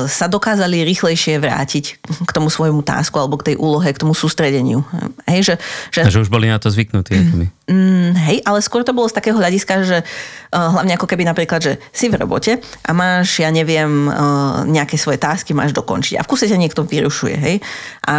sa 0.04 0.28
dokázali 0.28 0.84
rýchlejšie 0.84 1.40
vrátiť 1.40 1.84
k 2.04 2.30
tomu 2.36 2.52
svojmu 2.52 2.84
tásku 2.84 3.16
alebo 3.16 3.40
k 3.40 3.52
tej 3.52 3.56
úlohe, 3.56 3.88
k 3.88 3.96
tomu 3.96 4.12
sústredeniu. 4.12 4.84
Hej, 5.24 5.40
že, 5.40 5.54
že, 5.88 6.00
že 6.12 6.20
už 6.20 6.28
boli 6.28 6.52
na 6.52 6.60
to 6.60 6.68
zvyknutí. 6.68 7.16
Mm, 7.16 7.48
mm, 7.72 8.10
hej, 8.28 8.36
ale 8.44 8.60
skôr 8.60 8.84
to 8.84 8.92
bolo 8.92 9.08
z 9.08 9.16
takého 9.16 9.40
hľadiska, 9.40 9.88
že 9.88 9.98
uh, 10.04 10.68
hlavne 10.68 11.00
ako 11.00 11.08
keby 11.08 11.24
napríklad, 11.24 11.64
že 11.64 11.72
si 11.96 12.12
v 12.12 12.20
robote 12.20 12.60
a 12.60 12.90
máš, 12.92 13.40
ja 13.40 13.48
neviem, 13.48 14.04
uh, 14.12 14.68
nejaké 14.68 15.00
svoje 15.00 15.16
tásky 15.16 15.56
máš 15.56 15.72
dokončiť 15.72 16.20
a 16.20 16.24
v 16.24 16.28
kuse 16.28 16.44
ťa 16.44 16.60
niekto 16.60 16.84
vyrušuje. 16.84 17.36
Hej? 17.40 17.56
A 18.04 18.16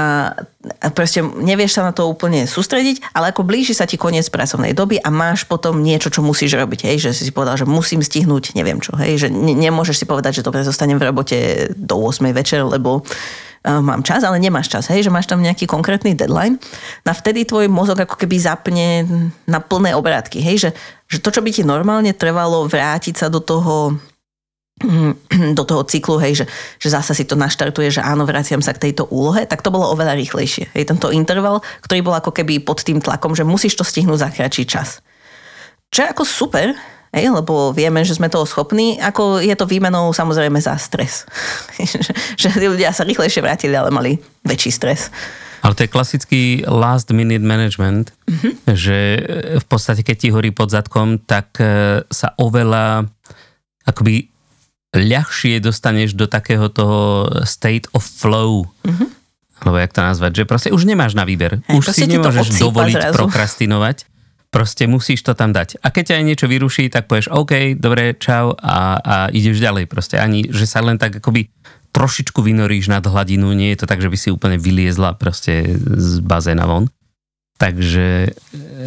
proste 0.93 1.22
nevieš 1.22 1.77
sa 1.77 1.81
na 1.86 1.93
to 1.93 2.10
úplne 2.10 2.45
sústrediť, 2.50 3.13
ale 3.13 3.31
ako 3.31 3.45
blíži 3.45 3.74
sa 3.77 3.86
ti 3.86 3.98
koniec 3.98 4.27
pracovnej 4.29 4.74
doby 4.74 4.98
a 5.01 5.10
máš 5.13 5.45
potom 5.45 5.81
niečo, 5.81 6.10
čo 6.10 6.25
musíš 6.25 6.57
robiť, 6.57 6.89
hej, 6.89 6.98
že 7.10 7.10
si 7.13 7.31
povedal, 7.34 7.57
že 7.60 7.69
musím 7.69 8.01
stihnúť 8.01 8.57
neviem 8.57 8.81
čo, 8.81 8.98
hej, 8.98 9.27
že 9.27 9.27
ne, 9.29 9.53
nemôžeš 9.53 10.03
si 10.03 10.05
povedať, 10.05 10.41
že 10.41 10.45
dobre, 10.45 10.65
zostanem 10.65 10.98
v 10.98 11.07
robote 11.10 11.38
do 11.77 12.01
8 12.01 12.25
večer, 12.34 12.65
lebo 12.65 13.01
uh, 13.01 13.81
mám 13.81 14.01
čas, 14.05 14.25
ale 14.25 14.41
nemáš 14.41 14.69
čas, 14.69 14.89
hej, 14.89 15.05
že 15.05 15.13
máš 15.13 15.29
tam 15.29 15.41
nejaký 15.41 15.65
konkrétny 15.69 16.13
deadline. 16.13 16.62
A 17.05 17.13
vtedy 17.13 17.45
tvoj 17.45 17.69
mozog 17.69 18.01
ako 18.01 18.17
keby 18.17 18.36
zapne 18.38 18.88
na 19.45 19.60
plné 19.62 19.93
obrátky, 19.93 20.41
hej, 20.41 20.57
že, 20.57 20.69
že 21.10 21.17
to, 21.22 21.29
čo 21.29 21.41
by 21.41 21.50
ti 21.53 21.62
normálne 21.65 22.13
trvalo 22.13 22.65
vrátiť 22.65 23.25
sa 23.25 23.27
do 23.29 23.41
toho 23.41 23.98
do 25.60 25.63
toho 25.63 25.88
cyklu, 25.88 26.20
hej, 26.20 26.44
že, 26.44 26.46
že 26.84 26.91
zase 26.91 27.15
si 27.15 27.24
to 27.24 27.39
naštartuje, 27.39 27.96
že 27.96 28.03
áno, 28.03 28.27
vraciam 28.27 28.60
sa 28.60 28.75
k 28.75 28.91
tejto 28.91 29.08
úlohe, 29.08 29.48
tak 29.48 29.63
to 29.63 29.72
bolo 29.72 29.88
oveľa 29.96 30.20
rýchlejšie. 30.20 30.75
Hej, 30.75 30.91
tento 30.91 31.15
interval, 31.15 31.63
ktorý 31.79 32.03
bol 32.03 32.15
ako 32.20 32.36
keby 32.36 32.60
pod 32.60 32.84
tým 32.84 33.00
tlakom, 33.00 33.32
že 33.32 33.48
musíš 33.48 33.79
to 33.79 33.88
stihnúť 33.88 34.20
za 34.20 34.29
kratší 34.36 34.67
čas. 34.67 35.00
Čo 35.96 36.03
je 36.03 36.12
ako 36.12 36.24
super, 36.27 36.75
hej, 37.15 37.32
lebo 37.32 37.72
vieme, 37.72 38.03
že 38.03 38.20
sme 38.20 38.27
toho 38.27 38.44
schopní, 38.44 39.00
ako 39.00 39.39
je 39.39 39.55
to 39.55 39.63
výmenou 39.63 40.12
samozrejme 40.12 40.60
za 40.60 40.75
stres. 40.75 41.24
že, 41.79 42.12
že 42.36 42.48
ľudia 42.60 42.91
sa 42.91 43.08
rýchlejšie 43.08 43.39
vrátili, 43.39 43.79
ale 43.79 43.96
mali 43.96 44.20
väčší 44.44 44.75
stres. 44.75 45.08
Ale 45.63 45.74
to 45.74 45.88
je 45.88 45.94
klasický 45.96 46.44
last 46.67 47.10
minute 47.15 47.41
management, 47.41 48.12
mm-hmm. 48.27 48.75
že 48.75 48.98
v 49.55 49.65
podstate 49.65 50.03
keď 50.03 50.15
ti 50.20 50.29
horí 50.29 50.51
pod 50.51 50.70
zadkom, 50.70 51.17
tak 51.17 51.58
e, 51.58 52.05
sa 52.05 52.38
oveľa 52.38 53.10
akoby 53.88 54.35
ľahšie 54.95 55.59
dostaneš 55.59 56.15
do 56.15 56.25
takého 56.25 56.71
toho 56.71 57.29
state 57.43 57.85
of 57.91 58.01
flow. 58.01 58.65
Mm-hmm. 58.87 59.09
Alebo 59.63 59.77
jak 59.79 59.91
to 59.95 60.01
nazvať, 60.03 60.31
že 60.35 60.43
proste 60.47 60.69
už 60.71 60.83
nemáš 60.83 61.15
na 61.15 61.23
výber. 61.23 61.63
Hej, 61.67 61.75
už 61.79 61.85
si 61.95 62.07
nemôžeš 62.07 62.59
dovoliť 62.59 62.95
zrazu. 62.95 63.15
prokrastinovať. 63.15 63.97
Proste 64.51 64.87
musíš 64.87 65.19
to 65.19 65.35
tam 65.35 65.51
dať. 65.51 65.83
A 65.83 65.91
keď 65.91 66.03
ťa 66.11 66.15
aj 66.15 66.25
niečo 66.27 66.47
vyruší, 66.47 66.87
tak 66.87 67.11
povieš 67.11 67.27
OK, 67.27 67.75
dobre, 67.75 68.15
čau 68.15 68.55
a, 68.55 68.99
a 68.99 69.15
ideš 69.31 69.59
ďalej. 69.59 69.91
Proste 69.91 70.15
ani, 70.15 70.47
že 70.47 70.63
sa 70.63 70.79
len 70.79 70.95
tak 70.95 71.19
akoby 71.19 71.51
trošičku 71.91 72.39
vynoríš 72.39 72.91
nad 72.91 73.03
hladinu. 73.03 73.51
Nie 73.51 73.75
je 73.75 73.83
to 73.83 73.89
tak, 73.89 73.99
že 73.99 74.11
by 74.11 74.17
si 74.19 74.31
úplne 74.31 74.55
vyliezla 74.59 75.15
proste 75.15 75.75
z 75.79 76.23
bazéna 76.23 76.67
von. 76.67 76.87
Takže 77.55 78.35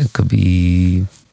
akoby 0.09 0.45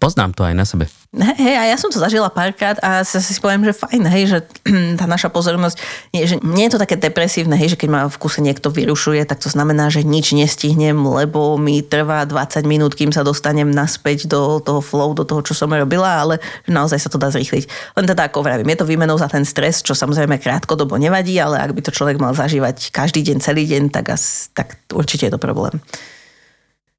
poznám 0.06 0.38
to 0.38 0.46
aj 0.46 0.54
na 0.54 0.70
sebe. 0.70 0.86
Hej, 1.16 1.56
a 1.58 1.64
ja 1.66 1.78
som 1.82 1.90
to 1.90 1.98
zažila 1.98 2.30
párkrát 2.30 2.78
a 2.86 3.02
sa 3.02 3.18
si 3.18 3.34
poviem, 3.42 3.66
že 3.66 3.74
fajn, 3.74 4.04
hej, 4.06 4.24
že 4.30 4.40
tá 5.00 5.10
naša 5.10 5.34
pozornosť, 5.34 5.82
nie, 6.14 6.30
že 6.30 6.38
nie 6.46 6.70
je 6.70 6.78
to 6.78 6.84
také 6.86 6.94
depresívne, 6.94 7.58
hej, 7.58 7.74
že 7.74 7.80
keď 7.80 7.90
ma 7.90 8.02
v 8.06 8.20
kuse 8.22 8.44
niekto 8.46 8.70
vyrušuje, 8.70 9.26
tak 9.26 9.42
to 9.42 9.50
znamená, 9.50 9.90
že 9.90 10.06
nič 10.06 10.38
nestihnem, 10.38 10.94
lebo 10.94 11.58
mi 11.58 11.82
trvá 11.82 12.22
20 12.30 12.70
minút, 12.70 12.94
kým 12.94 13.10
sa 13.10 13.26
dostanem 13.26 13.66
naspäť 13.66 14.30
do 14.30 14.62
toho 14.62 14.84
flow, 14.84 15.18
do 15.18 15.26
toho, 15.26 15.42
čo 15.42 15.58
som 15.58 15.74
robila, 15.74 16.22
ale 16.22 16.44
naozaj 16.70 17.02
sa 17.02 17.10
to 17.10 17.18
dá 17.18 17.34
zrýchliť. 17.34 17.96
Len 17.98 18.06
teda 18.06 18.30
ako 18.30 18.46
vravím, 18.46 18.70
je 18.76 18.80
to 18.84 18.86
výmenou 18.86 19.18
za 19.18 19.32
ten 19.32 19.42
stres, 19.48 19.82
čo 19.82 19.98
samozrejme 19.98 20.38
krátkodobo 20.38 21.02
nevadí, 21.02 21.34
ale 21.42 21.64
ak 21.64 21.74
by 21.74 21.82
to 21.82 21.96
človek 21.96 22.22
mal 22.22 22.36
zažívať 22.38 22.94
každý 22.94 23.26
deň, 23.26 23.38
celý 23.42 23.64
deň, 23.66 23.90
tak, 23.90 24.12
as, 24.14 24.54
tak 24.54 24.78
určite 24.92 25.32
je 25.32 25.34
to 25.34 25.40
problém. 25.42 25.80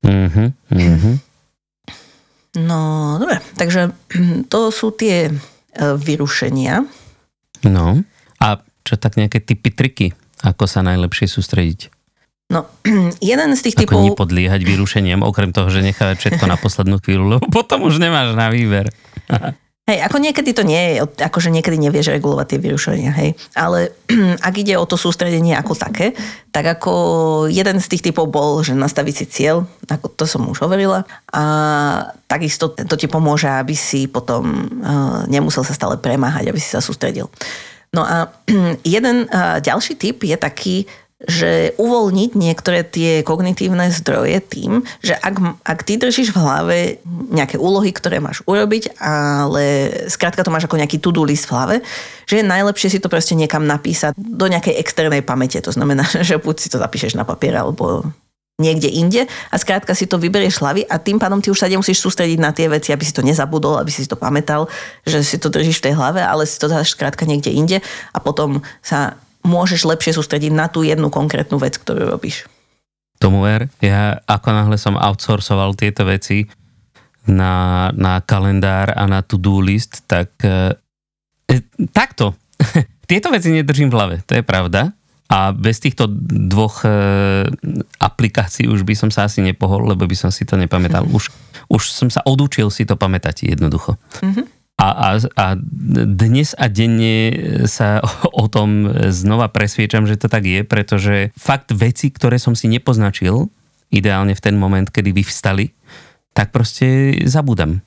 Mm-hmm, 0.01 0.49
mm-hmm. 0.73 1.36
No, 2.57 3.17
dobre. 3.21 3.45
Takže 3.61 3.93
to 4.53 4.73
sú 4.73 4.91
tie 4.97 5.29
e, 5.29 5.33
vyrušenia. 5.77 6.89
No. 7.69 8.01
A 8.41 8.47
čo 8.83 8.95
tak 8.97 9.21
nejaké 9.21 9.45
typy, 9.45 9.71
triky? 9.71 10.07
Ako 10.45 10.65
sa 10.69 10.81
najlepšie 10.81 11.29
sústrediť? 11.29 11.93
No, 12.49 12.65
jeden 13.21 13.51
z 13.59 13.61
tých 13.61 13.77
Ako 13.77 13.83
typov... 13.85 14.03
nepodliehať 14.03 14.61
vyrušeniam, 14.63 15.21
okrem 15.27 15.51
toho, 15.51 15.69
že 15.69 15.85
nechávať 15.85 16.17
všetko 16.17 16.45
na 16.47 16.57
poslednú 16.57 16.97
chvíľu, 17.03 17.25
lebo 17.37 17.45
potom 17.51 17.85
už 17.85 17.99
nemáš 17.99 18.33
na 18.39 18.49
výber. 18.49 18.89
Hej, 19.87 20.03
ako 20.03 20.19
niekedy 20.19 20.51
to 20.51 20.67
nie 20.67 20.99
je, 20.99 21.07
akože 21.07 21.47
niekedy 21.47 21.79
nevieš 21.79 22.11
regulovať 22.11 22.47
tie 22.51 22.59
vyrušenia, 22.59 23.11
hej. 23.23 23.39
Ale 23.55 23.95
ak 24.51 24.55
ide 24.59 24.75
o 24.75 24.83
to 24.83 24.99
sústredenie 24.99 25.55
ako 25.55 25.79
také, 25.79 26.11
tak 26.51 26.67
ako 26.67 26.93
jeden 27.47 27.79
z 27.79 27.87
tých 27.95 28.11
typov 28.11 28.27
bol, 28.27 28.67
že 28.67 28.75
nastaviť 28.75 29.15
si 29.15 29.25
cieľ, 29.31 29.63
ako 29.87 30.11
to 30.19 30.27
som 30.27 30.43
už 30.51 30.59
hovorila, 30.67 31.07
a 31.31 31.43
takisto 32.27 32.75
to 32.75 32.99
ti 32.99 33.07
pomôže, 33.07 33.47
aby 33.47 33.79
si 33.79 34.11
potom 34.11 34.67
uh, 34.83 35.23
nemusel 35.31 35.63
sa 35.63 35.71
stále 35.71 35.95
premáhať, 36.03 36.51
aby 36.51 36.59
si 36.59 36.67
sa 36.67 36.83
sústredil. 36.83 37.31
No 37.95 38.03
a 38.03 38.35
jeden 38.83 39.31
uh, 39.31 39.63
ďalší 39.63 39.95
typ 40.03 40.27
je 40.27 40.35
taký, 40.35 40.91
že 41.17 41.73
uvoľniť 41.81 42.37
niektoré 42.37 42.85
tie 42.85 43.25
kognitívne 43.25 43.89
zdroje 43.89 44.37
tým, 44.45 44.85
že 45.01 45.17
ak, 45.17 45.65
ak 45.65 45.81
ty 45.89 45.97
držíš 45.97 46.37
v 46.37 46.41
hlave 46.45 46.79
nejaké 47.33 47.57
úlohy, 47.57 47.89
ktoré 47.89 48.21
máš 48.21 48.45
urobiť, 48.45 49.01
ale 49.01 49.89
skrátka 50.13 50.45
to 50.45 50.53
máš 50.53 50.69
ako 50.69 50.77
nejaký 50.77 51.01
to-do 51.01 51.25
list 51.25 51.49
v 51.49 51.57
hlave, 51.57 51.77
že 52.29 52.45
je 52.45 52.45
najlepšie 52.45 52.93
si 52.93 52.99
to 53.01 53.09
proste 53.09 53.33
niekam 53.33 53.65
napísať 53.65 54.13
do 54.13 54.45
nejakej 54.45 54.77
externej 54.77 55.25
pamäte. 55.25 55.57
To 55.65 55.73
znamená, 55.73 56.05
že 56.29 56.37
buď 56.37 56.57
si 56.61 56.69
to 56.69 56.77
zapíšeš 56.77 57.17
na 57.17 57.25
papier 57.25 57.57
alebo 57.57 58.05
niekde 58.57 58.89
inde 58.89 59.29
a 59.53 59.57
skrátka 59.61 59.93
si 59.93 60.09
to 60.09 60.17
vyberieš 60.17 60.65
hlavy 60.65 60.89
a 60.89 60.97
tým 60.97 61.21
pádom 61.21 61.45
ty 61.45 61.53
už 61.53 61.61
sa 61.61 61.69
nemusíš 61.69 62.01
sústrediť 62.01 62.41
na 62.41 62.57
tie 62.57 62.73
veci, 62.73 62.89
aby 62.89 63.05
si 63.05 63.13
to 63.13 63.21
nezabudol, 63.21 63.77
aby 63.77 63.93
si 63.93 64.09
to 64.09 64.17
pamätal, 64.17 64.65
že 65.05 65.21
si 65.21 65.37
to 65.37 65.53
držíš 65.53 65.81
v 65.81 65.93
tej 65.93 65.95
hlave, 65.97 66.25
ale 66.25 66.49
si 66.49 66.57
to 66.57 66.65
dáš 66.65 66.97
skrátka 66.97 67.29
niekde 67.29 67.53
inde 67.53 67.85
a 68.17 68.19
potom 68.21 68.65
sa 68.81 69.21
môžeš 69.47 69.87
lepšie 69.87 70.13
sústrediť 70.19 70.53
na 70.53 70.67
tú 70.67 70.83
jednu 70.83 71.09
konkrétnu 71.09 71.57
vec, 71.57 71.79
ktorú 71.79 72.11
robíš. 72.11 72.51
Tomu 73.17 73.41
ver, 73.41 73.73
ja 73.81 74.21
ako 74.29 74.49
náhle 74.53 74.77
som 74.77 74.99
outsourcoval 74.99 75.73
tieto 75.73 76.05
veci 76.05 76.45
na, 77.25 77.89
na 77.97 78.21
kalendár 78.21 78.93
a 78.93 79.09
na 79.09 79.25
to-do 79.25 79.59
list, 79.63 80.05
tak 80.05 80.37
e, 80.45 80.77
e 81.49 81.55
takto. 81.91 82.37
tieto 83.11 83.33
veci 83.33 83.55
nedržím 83.55 83.89
v 83.89 83.97
hlave, 83.97 84.17
to 84.29 84.37
je 84.37 84.45
pravda. 84.45 84.93
A 85.27 85.51
bez 85.51 85.83
týchto 85.83 86.07
dvoch 86.47 86.87
e, 86.87 86.91
aplikácií 87.99 88.71
už 88.71 88.87
by 88.87 88.95
som 88.95 89.11
sa 89.11 89.27
asi 89.27 89.43
nepohol, 89.43 89.91
lebo 89.91 90.07
by 90.07 90.15
som 90.15 90.31
si 90.31 90.47
to 90.47 90.55
nepamätal. 90.55 91.03
Už, 91.03 91.35
už 91.67 91.83
som 91.91 92.07
sa 92.07 92.23
odučil 92.23 92.71
si 92.71 92.87
to 92.87 92.95
pamätať 92.95 93.51
jednoducho. 93.51 93.99
Mm-hmm. 94.23 94.56
A, 94.77 94.89
a, 94.93 95.09
a 95.41 95.47
dnes 96.05 96.53
a 96.53 96.69
denne 96.69 97.33
sa 97.65 98.05
o 98.37 98.45
tom 98.45 98.93
znova 99.09 99.49
presviečam, 99.49 100.05
že 100.05 100.21
to 100.21 100.29
tak 100.29 100.45
je, 100.45 100.69
pretože 100.69 101.33
fakt 101.33 101.73
veci, 101.73 102.13
ktoré 102.13 102.37
som 102.37 102.53
si 102.53 102.69
nepoznačil, 102.69 103.49
ideálne 103.89 104.37
v 104.37 104.45
ten 104.45 104.53
moment, 104.53 104.85
kedy 104.85 105.17
vyvstali, 105.17 105.73
tak 106.37 106.53
proste 106.53 107.17
zabudám. 107.25 107.81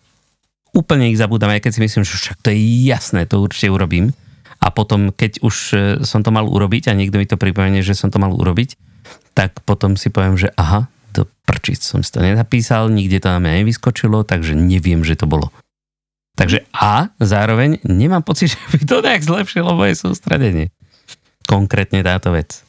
Úplne 0.74 1.14
ich 1.14 1.22
zabudám, 1.22 1.54
aj 1.54 1.70
keď 1.70 1.72
si 1.78 1.84
myslím, 1.86 2.04
že 2.06 2.18
však 2.18 2.42
to 2.42 2.50
je 2.50 2.58
jasné, 2.90 3.30
to 3.30 3.38
určite 3.38 3.70
urobím. 3.70 4.10
A 4.58 4.74
potom, 4.74 5.14
keď 5.14 5.46
už 5.46 5.56
e, 5.72 5.78
som 6.04 6.26
to 6.26 6.34
mal 6.36 6.50
urobiť 6.50 6.90
a 6.90 6.98
niekto 6.98 7.22
mi 7.22 7.30
to 7.30 7.40
pripomenie, 7.40 7.80
že 7.80 7.96
som 7.96 8.12
to 8.12 8.20
mal 8.20 8.34
urobiť, 8.34 8.76
tak 9.38 9.62
potom 9.64 9.96
si 9.96 10.12
poviem, 10.12 10.36
že 10.36 10.52
aha, 10.58 10.92
do 11.16 11.30
prčic 11.48 11.80
som 11.80 12.04
si 12.04 12.12
to 12.12 12.20
nenapísal, 12.20 12.92
nikde 12.92 13.24
to 13.24 13.32
na 13.32 13.40
mňa 13.40 13.64
nevyskočilo, 13.64 14.28
takže 14.28 14.58
neviem, 14.58 15.06
že 15.06 15.16
to 15.16 15.30
bolo. 15.30 15.54
Takže 16.40 16.64
a 16.72 17.12
zároveň 17.20 17.84
nemám 17.84 18.24
pocit, 18.24 18.56
že 18.56 18.60
by 18.72 18.80
to 18.88 19.04
nejak 19.04 19.28
zlepšilo 19.28 19.76
moje 19.76 20.00
sústredenie. 20.00 20.72
Konkrétne 21.44 22.00
táto 22.00 22.32
vec. 22.32 22.64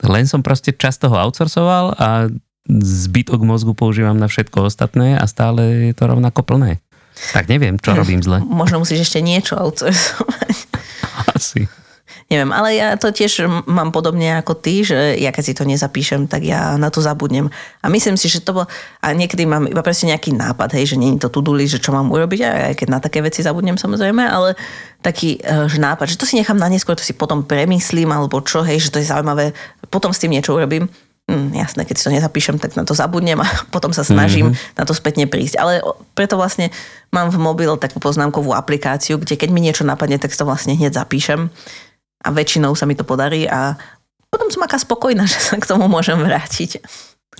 Len 0.00 0.24
som 0.24 0.40
proste 0.40 0.72
čas 0.72 0.96
toho 0.96 1.12
outsourcoval 1.12 1.92
a 2.00 2.32
zbytok 2.80 3.44
mozgu 3.44 3.76
používam 3.76 4.16
na 4.16 4.32
všetko 4.32 4.72
ostatné 4.72 5.20
a 5.20 5.28
stále 5.28 5.92
je 5.92 5.94
to 5.94 6.08
rovnako 6.08 6.40
plné. 6.40 6.80
Tak 7.36 7.46
neviem, 7.52 7.76
čo 7.76 7.92
robím 7.92 8.24
zle. 8.24 8.40
Možno 8.40 8.80
musíš 8.80 9.06
ešte 9.06 9.20
niečo 9.20 9.60
outsourcovať. 9.60 10.56
Asi. 11.36 11.68
Neviem, 12.34 12.50
ale 12.50 12.74
ja 12.74 12.98
to 12.98 13.14
tiež 13.14 13.46
mám 13.70 13.94
podobne 13.94 14.42
ako 14.42 14.58
ty, 14.58 14.82
že 14.82 15.14
ja 15.22 15.30
keď 15.30 15.44
si 15.46 15.54
to 15.54 15.62
nezapíšem, 15.62 16.26
tak 16.26 16.42
ja 16.42 16.74
na 16.74 16.90
to 16.90 16.98
zabudnem. 16.98 17.46
A 17.78 17.86
myslím 17.86 18.18
si, 18.18 18.26
že 18.26 18.42
to 18.42 18.58
bolo... 18.58 18.66
A 18.98 19.14
niekedy 19.14 19.46
mám 19.46 19.70
iba 19.70 19.86
presne 19.86 20.10
nejaký 20.10 20.34
nápad, 20.34 20.74
hej, 20.74 20.90
že 20.90 20.96
nie 20.98 21.14
je 21.14 21.22
to 21.22 21.30
tuduli, 21.30 21.62
že 21.70 21.78
čo 21.78 21.94
mám 21.94 22.10
urobiť, 22.10 22.40
aj 22.42 22.74
keď 22.74 22.88
na 22.90 22.98
také 22.98 23.22
veci 23.22 23.46
zabudnem 23.46 23.78
samozrejme, 23.78 24.26
ale 24.26 24.58
taký 24.98 25.38
e, 25.38 25.70
že 25.70 25.78
nápad, 25.78 26.10
že 26.10 26.18
to 26.18 26.26
si 26.26 26.34
nechám 26.34 26.58
na 26.58 26.66
neskôr, 26.66 26.98
to 26.98 27.06
si 27.06 27.14
potom 27.14 27.46
premyslím, 27.46 28.10
alebo 28.10 28.42
čo, 28.42 28.66
hej, 28.66 28.82
že 28.82 28.90
to 28.90 28.98
je 28.98 29.06
zaujímavé, 29.06 29.54
potom 29.86 30.10
s 30.10 30.18
tým 30.18 30.34
niečo 30.34 30.58
urobím. 30.58 30.90
Hm, 31.24 31.56
jasné, 31.56 31.88
keď 31.88 31.94
si 31.96 32.04
to 32.04 32.12
nezapíšem, 32.12 32.60
tak 32.60 32.76
na 32.76 32.84
to 32.84 32.92
zabudnem 32.98 33.38
a 33.38 33.48
potom 33.74 33.94
sa 33.94 34.02
snažím 34.02 34.50
mm-hmm. 34.50 34.74
na 34.74 34.82
to 34.82 34.92
spätne 34.92 35.30
prísť. 35.30 35.54
Ale 35.54 35.86
preto 36.18 36.34
vlastne 36.34 36.74
mám 37.14 37.30
v 37.30 37.38
mobil 37.38 37.70
takú 37.78 38.02
poznámkovú 38.02 38.50
aplikáciu, 38.52 39.22
kde 39.22 39.38
keď 39.38 39.48
mi 39.54 39.62
niečo 39.62 39.86
napadne, 39.86 40.18
tak 40.18 40.34
to 40.34 40.42
vlastne 40.42 40.74
hneď 40.74 40.98
zapíšem 40.98 41.48
a 42.24 42.28
väčšinou 42.32 42.72
sa 42.72 42.88
mi 42.88 42.96
to 42.96 43.04
podarí 43.04 43.44
a 43.44 43.76
potom 44.32 44.48
som 44.50 44.64
aká 44.64 44.80
spokojná, 44.80 45.28
že 45.30 45.38
sa 45.38 45.60
k 45.60 45.68
tomu 45.68 45.86
môžem 45.86 46.16
vrátiť. 46.16 46.80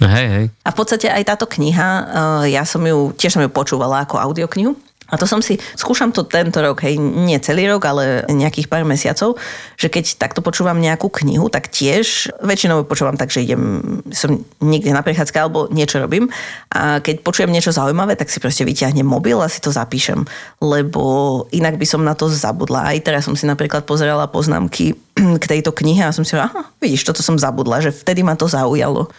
Hej, 0.04 0.26
hej. 0.26 0.46
A 0.66 0.68
v 0.74 0.76
podstate 0.76 1.06
aj 1.06 1.22
táto 1.24 1.46
kniha, 1.46 1.88
eh, 1.88 2.58
ja 2.58 2.66
som 2.68 2.82
ju, 2.82 3.14
tiež 3.14 3.38
som 3.38 3.42
ju 3.42 3.50
počúvala 3.50 4.04
ako 4.04 4.18
audioknihu 4.18 4.74
a 5.12 5.20
to 5.20 5.28
som 5.28 5.44
si, 5.44 5.60
skúšam 5.76 6.16
to 6.16 6.24
tento 6.24 6.64
rok, 6.64 6.80
hej, 6.80 6.96
nie 6.96 7.36
celý 7.36 7.68
rok, 7.68 7.84
ale 7.84 8.24
nejakých 8.24 8.72
pár 8.72 8.88
mesiacov, 8.88 9.36
že 9.76 9.92
keď 9.92 10.16
takto 10.16 10.40
počúvam 10.40 10.80
nejakú 10.80 11.12
knihu, 11.12 11.52
tak 11.52 11.68
tiež 11.68 12.32
väčšinou 12.40 12.88
počúvam 12.88 13.12
tak, 13.20 13.28
že 13.28 13.44
idem, 13.44 13.84
som 14.16 14.40
niekde 14.64 14.96
na 14.96 15.04
prechádzke 15.04 15.36
alebo 15.36 15.68
niečo 15.68 16.00
robím 16.00 16.32
a 16.72 17.04
keď 17.04 17.20
počujem 17.20 17.52
niečo 17.52 17.68
zaujímavé, 17.68 18.16
tak 18.16 18.32
si 18.32 18.40
proste 18.40 18.64
vyťahnem 18.64 19.04
mobil 19.04 19.36
a 19.44 19.52
si 19.52 19.60
to 19.60 19.68
zapíšem, 19.68 20.24
lebo 20.64 21.44
inak 21.52 21.76
by 21.76 21.84
som 21.84 22.00
na 22.00 22.16
to 22.16 22.32
zabudla. 22.32 22.88
Aj 22.88 22.98
teraz 23.04 23.28
som 23.28 23.36
si 23.36 23.44
napríklad 23.44 23.84
pozerala 23.84 24.24
poznámky 24.24 24.96
k 25.42 25.44
tejto 25.44 25.76
knihe 25.76 26.00
a 26.00 26.16
som 26.16 26.24
si 26.24 26.32
aha, 26.32 26.72
vidíš, 26.80 27.04
toto 27.04 27.20
som 27.20 27.36
zabudla, 27.36 27.84
že 27.84 27.92
vtedy 27.92 28.24
ma 28.24 28.40
to 28.40 28.48
zaujalo. 28.48 29.12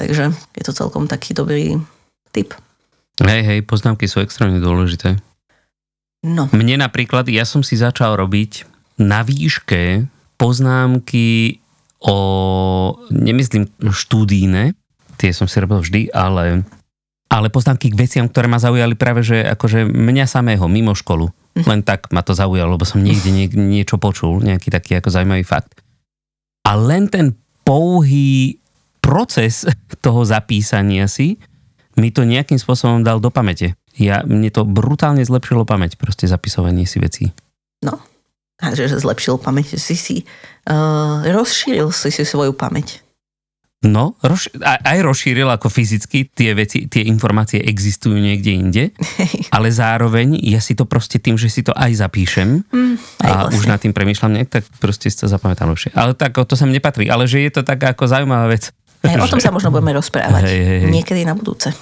Takže 0.00 0.32
je 0.56 0.62
to 0.64 0.72
celkom 0.72 1.04
taký 1.04 1.36
dobrý 1.36 1.76
tip. 2.32 2.56
Hej, 3.20 3.42
hej, 3.44 3.60
poznámky 3.68 4.08
sú 4.08 4.24
extrémne 4.24 4.62
dôležité. 4.62 5.20
No. 6.22 6.46
Mne 6.54 6.80
napríklad, 6.80 7.26
ja 7.28 7.42
som 7.42 7.66
si 7.66 7.76
začal 7.76 8.14
robiť 8.16 8.64
na 9.02 9.26
výške 9.26 10.06
poznámky 10.38 11.58
o, 12.02 12.16
nemyslím 13.10 13.68
štúdíne, 13.78 14.78
tie 15.18 15.30
som 15.34 15.46
si 15.50 15.58
robil 15.58 15.82
vždy, 15.82 16.02
ale, 16.14 16.66
ale 17.30 17.46
poznámky 17.50 17.90
k 17.90 17.98
veciam, 17.98 18.26
ktoré 18.26 18.46
ma 18.46 18.62
zaujali 18.62 18.94
práve, 18.98 19.26
že 19.26 19.42
akože 19.42 19.86
mňa 19.86 20.26
samého, 20.26 20.66
mimo 20.70 20.94
školu. 20.94 21.30
Mhm. 21.52 21.66
Len 21.68 21.80
tak 21.84 22.08
ma 22.14 22.24
to 22.24 22.32
zaujalo, 22.32 22.80
lebo 22.80 22.88
som 22.88 23.04
niekde 23.04 23.28
nie, 23.28 23.46
niečo 23.52 24.00
počul, 24.00 24.40
nejaký 24.40 24.72
taký 24.72 24.98
ako 24.98 25.12
zaujímavý 25.12 25.44
fakt. 25.44 25.78
A 26.64 26.78
len 26.78 27.10
ten 27.10 27.36
pouhý 27.66 28.62
proces 29.02 29.66
toho 30.04 30.22
zapísania 30.22 31.10
si 31.10 31.36
mi 31.96 32.14
to 32.14 32.24
nejakým 32.24 32.56
spôsobom 32.56 33.04
dal 33.04 33.20
do 33.20 33.28
pamäte. 33.28 33.76
Ja, 33.96 34.24
mne 34.24 34.48
to 34.48 34.64
brutálne 34.64 35.20
zlepšilo 35.20 35.68
pamäť, 35.68 36.00
proste 36.00 36.24
zapisovanie 36.24 36.88
si 36.88 36.98
vecí. 37.02 37.24
No, 37.84 38.00
a 38.62 38.72
že 38.72 38.88
zlepšil 38.88 39.42
pamäť, 39.42 39.76
si 39.76 39.98
si 39.98 40.16
uh, 40.70 41.26
rozšíril 41.26 41.90
si 41.90 42.14
si 42.14 42.22
svoju 42.22 42.54
pamäť. 42.54 43.02
No, 43.82 44.14
roz, 44.22 44.46
aj 44.62 45.02
rozšíril 45.02 45.50
ako 45.50 45.66
fyzicky, 45.66 46.30
tie 46.30 46.54
veci, 46.54 46.86
tie 46.86 47.02
informácie 47.02 47.58
existujú 47.58 48.14
niekde 48.14 48.50
inde, 48.54 48.84
ale 49.56 49.74
zároveň 49.74 50.38
ja 50.38 50.62
si 50.62 50.78
to 50.78 50.86
proste 50.86 51.18
tým, 51.18 51.34
že 51.34 51.50
si 51.50 51.66
to 51.66 51.74
aj 51.74 51.98
zapíšem 51.98 52.62
mm, 52.62 52.94
aj 53.26 53.26
a 53.26 53.34
vlastne. 53.34 53.54
už 53.58 53.62
nad 53.66 53.82
tým 53.82 53.90
premýšľam 53.90 54.38
nejak, 54.38 54.50
tak 54.54 54.62
proste 54.78 55.10
si 55.10 55.18
to 55.18 55.26
zapamätám 55.26 55.66
lepšie. 55.66 55.90
Ale 55.98 56.14
tak 56.14 56.38
to 56.46 56.54
sa 56.54 56.62
nepatrí, 56.62 57.10
ale 57.10 57.26
že 57.26 57.42
je 57.42 57.50
to 57.50 57.66
tak 57.66 57.82
ako 57.82 58.06
zaujímavá 58.06 58.54
vec. 58.54 58.70
Aj 59.02 59.18
o 59.18 59.30
tom 59.30 59.42
sa 59.42 59.50
možno 59.50 59.74
budeme 59.74 59.98
rozprávať. 59.98 60.46
Hej, 60.46 60.60
hej, 60.62 60.78
hej. 60.86 60.90
Niekedy 60.90 61.20
na 61.26 61.34
budúce. 61.34 61.74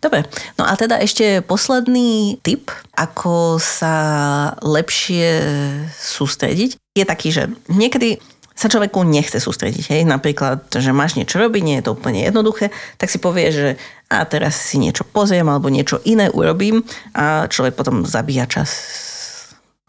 Dobre, 0.00 0.24
no 0.56 0.64
a 0.64 0.72
teda 0.80 0.96
ešte 0.96 1.44
posledný 1.44 2.40
tip, 2.40 2.72
ako 2.96 3.60
sa 3.60 3.96
lepšie 4.64 5.44
sústrediť, 5.92 6.80
je 6.96 7.04
taký, 7.04 7.28
že 7.28 7.52
niekedy 7.68 8.16
sa 8.56 8.72
človeku 8.72 9.04
nechce 9.04 9.36
sústrediť. 9.40 9.92
Hej? 9.92 10.02
Napríklad, 10.08 10.68
že 10.72 10.92
máš 10.92 11.20
niečo 11.20 11.40
robiť, 11.40 11.62
nie 11.64 11.76
je 11.80 11.84
to 11.88 11.96
úplne 11.96 12.20
jednoduché, 12.24 12.72
tak 12.96 13.12
si 13.12 13.20
povie, 13.20 13.48
že 13.52 13.68
a 14.12 14.24
teraz 14.28 14.56
si 14.56 14.76
niečo 14.76 15.04
pozriem 15.04 15.48
alebo 15.48 15.72
niečo 15.72 16.00
iné 16.04 16.28
urobím 16.28 16.84
a 17.16 17.48
človek 17.48 17.76
potom 17.76 18.04
zabíja 18.04 18.44
čas 18.44 18.68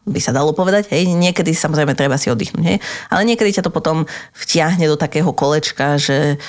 by 0.06 0.20
sa 0.20 0.34
dalo 0.34 0.52
povedať, 0.52 0.90
hej, 0.90 1.06
niekedy 1.14 1.54
samozrejme 1.54 1.94
treba 1.94 2.18
si 2.18 2.34
oddychnúť, 2.34 2.66
hej, 2.66 2.78
ale 3.14 3.22
niekedy 3.26 3.54
ťa 3.54 3.70
to 3.70 3.72
potom 3.72 4.10
vtiahne 4.34 4.86
do 4.90 4.98
takého 4.98 5.30
kolečka, 5.30 6.02
že 6.02 6.42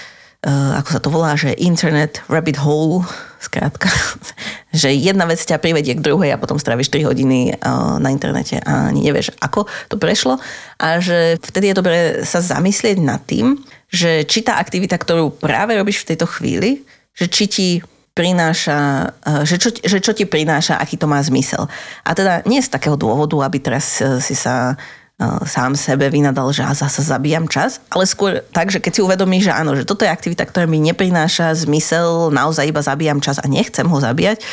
uh, 0.46 0.80
ako 0.80 0.88
sa 0.88 1.00
to 1.00 1.08
volá, 1.12 1.32
že 1.36 1.52
internet 1.60 2.24
rabbit 2.32 2.56
hole, 2.56 3.04
skrátka, 3.38 3.92
že 4.80 4.94
jedna 4.96 5.28
vec 5.28 5.38
ťa 5.42 5.60
privedie 5.60 5.94
k 5.98 6.04
druhej 6.04 6.32
a 6.32 6.40
potom 6.40 6.56
stráviš 6.56 6.88
3 6.88 7.08
hodiny 7.08 7.52
uh, 7.52 8.00
na 8.00 8.08
internete 8.08 8.56
a 8.64 8.88
ani 8.88 9.04
nevieš, 9.04 9.36
ako 9.38 9.68
to 9.92 9.96
prešlo. 10.00 10.40
A 10.80 10.98
že 10.98 11.36
vtedy 11.44 11.70
je 11.70 11.78
dobré 11.78 11.98
sa 12.24 12.40
zamyslieť 12.40 12.98
nad 13.04 13.20
tým, 13.22 13.60
že 13.92 14.24
či 14.24 14.40
tá 14.40 14.56
aktivita, 14.56 14.96
ktorú 14.96 15.36
práve 15.36 15.76
robíš 15.76 16.02
v 16.02 16.16
tejto 16.16 16.24
chvíli, 16.24 16.88
že 17.12 17.28
či 17.28 17.44
ti 17.44 17.68
prináša, 18.12 19.10
eh, 19.24 19.42
že 19.48 19.56
čo, 19.56 19.68
že 19.72 19.98
čo 20.00 20.12
ti 20.12 20.28
prináša, 20.28 20.76
aký 20.76 21.00
to 21.00 21.08
má 21.08 21.20
zmysel. 21.24 21.68
A 22.04 22.12
teda 22.12 22.44
nie 22.44 22.60
z 22.60 22.72
takého 22.72 22.96
dôvodu, 22.96 23.40
aby 23.44 23.58
teraz 23.60 24.00
eh, 24.00 24.20
si 24.20 24.36
sa 24.36 24.76
eh, 24.76 25.40
sám 25.48 25.76
sebe 25.76 26.12
vynadal, 26.12 26.52
že 26.52 26.64
ja 26.64 26.76
zase 26.76 27.00
zabíjam 27.00 27.48
čas, 27.48 27.80
ale 27.88 28.04
skôr 28.04 28.44
tak, 28.52 28.68
že 28.68 28.84
keď 28.84 28.92
si 28.92 29.04
uvedomíš, 29.04 29.48
že 29.48 29.56
áno, 29.56 29.72
že 29.72 29.88
toto 29.88 30.04
je 30.04 30.12
aktivita, 30.12 30.44
ktorá 30.44 30.68
mi 30.68 30.80
neprináša 30.80 31.56
zmysel, 31.56 32.28
naozaj 32.32 32.68
iba 32.68 32.84
zabíjam 32.84 33.24
čas 33.24 33.40
a 33.40 33.48
nechcem 33.48 33.88
ho 33.88 33.98
zabíjať, 33.98 34.44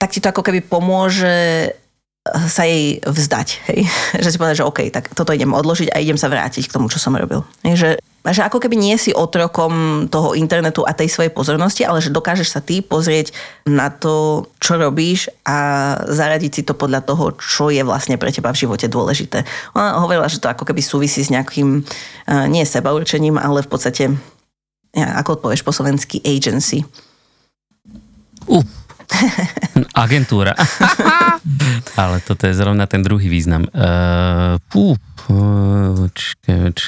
tak 0.00 0.16
ti 0.16 0.20
to 0.20 0.32
ako 0.32 0.40
keby 0.44 0.64
pomôže 0.64 1.68
sa 2.28 2.68
jej 2.68 3.00
vzdať. 3.00 3.48
Hej? 3.72 3.80
Že 4.24 4.28
si 4.28 4.38
povedať, 4.40 4.56
že 4.60 4.68
OK, 4.68 4.80
tak 4.92 5.08
toto 5.16 5.32
idem 5.32 5.56
odložiť 5.56 5.88
a 5.92 6.00
idem 6.02 6.20
sa 6.20 6.28
vrátiť 6.28 6.68
k 6.68 6.74
tomu, 6.76 6.92
čo 6.92 7.00
som 7.00 7.16
robil. 7.16 7.40
Hej? 7.64 7.74
Že, 7.80 7.90
že 8.28 8.42
ako 8.44 8.60
keby 8.60 8.76
nie 8.76 8.92
si 9.00 9.16
otrokom 9.16 10.04
toho 10.12 10.36
internetu 10.36 10.84
a 10.84 10.92
tej 10.92 11.08
svojej 11.08 11.32
pozornosti, 11.32 11.80
ale 11.80 12.04
že 12.04 12.12
dokážeš 12.12 12.48
sa 12.52 12.60
ty 12.60 12.84
pozrieť 12.84 13.32
na 13.64 13.88
to, 13.88 14.44
čo 14.60 14.76
robíš 14.76 15.32
a 15.48 15.96
zaradiť 16.04 16.52
si 16.52 16.62
to 16.68 16.76
podľa 16.76 17.08
toho, 17.08 17.32
čo 17.40 17.72
je 17.72 17.80
vlastne 17.80 18.20
pre 18.20 18.28
teba 18.28 18.52
v 18.52 18.68
živote 18.68 18.84
dôležité. 18.92 19.48
Ona 19.72 20.04
hovorila, 20.04 20.28
že 20.28 20.44
to 20.44 20.52
ako 20.52 20.68
keby 20.68 20.84
súvisí 20.84 21.24
s 21.24 21.32
nejakým, 21.32 21.80
eh, 21.80 22.46
nie 22.52 22.68
sebaurčením, 22.68 23.40
ale 23.40 23.64
v 23.64 23.70
podstate, 23.72 24.12
ja, 24.92 25.16
ako 25.16 25.40
odpovieš 25.40 25.64
po 25.64 25.72
slovensky, 25.72 26.20
agency. 26.20 26.84
Uh, 28.44 28.60
Agentúra. 30.04 30.54
Ale 32.00 32.16
toto 32.24 32.48
je 32.48 32.56
zrovna 32.56 32.88
ten 32.88 33.04
druhý 33.04 33.28
význam. 33.28 33.68
Uh, 33.76 34.56
pú. 34.72 34.96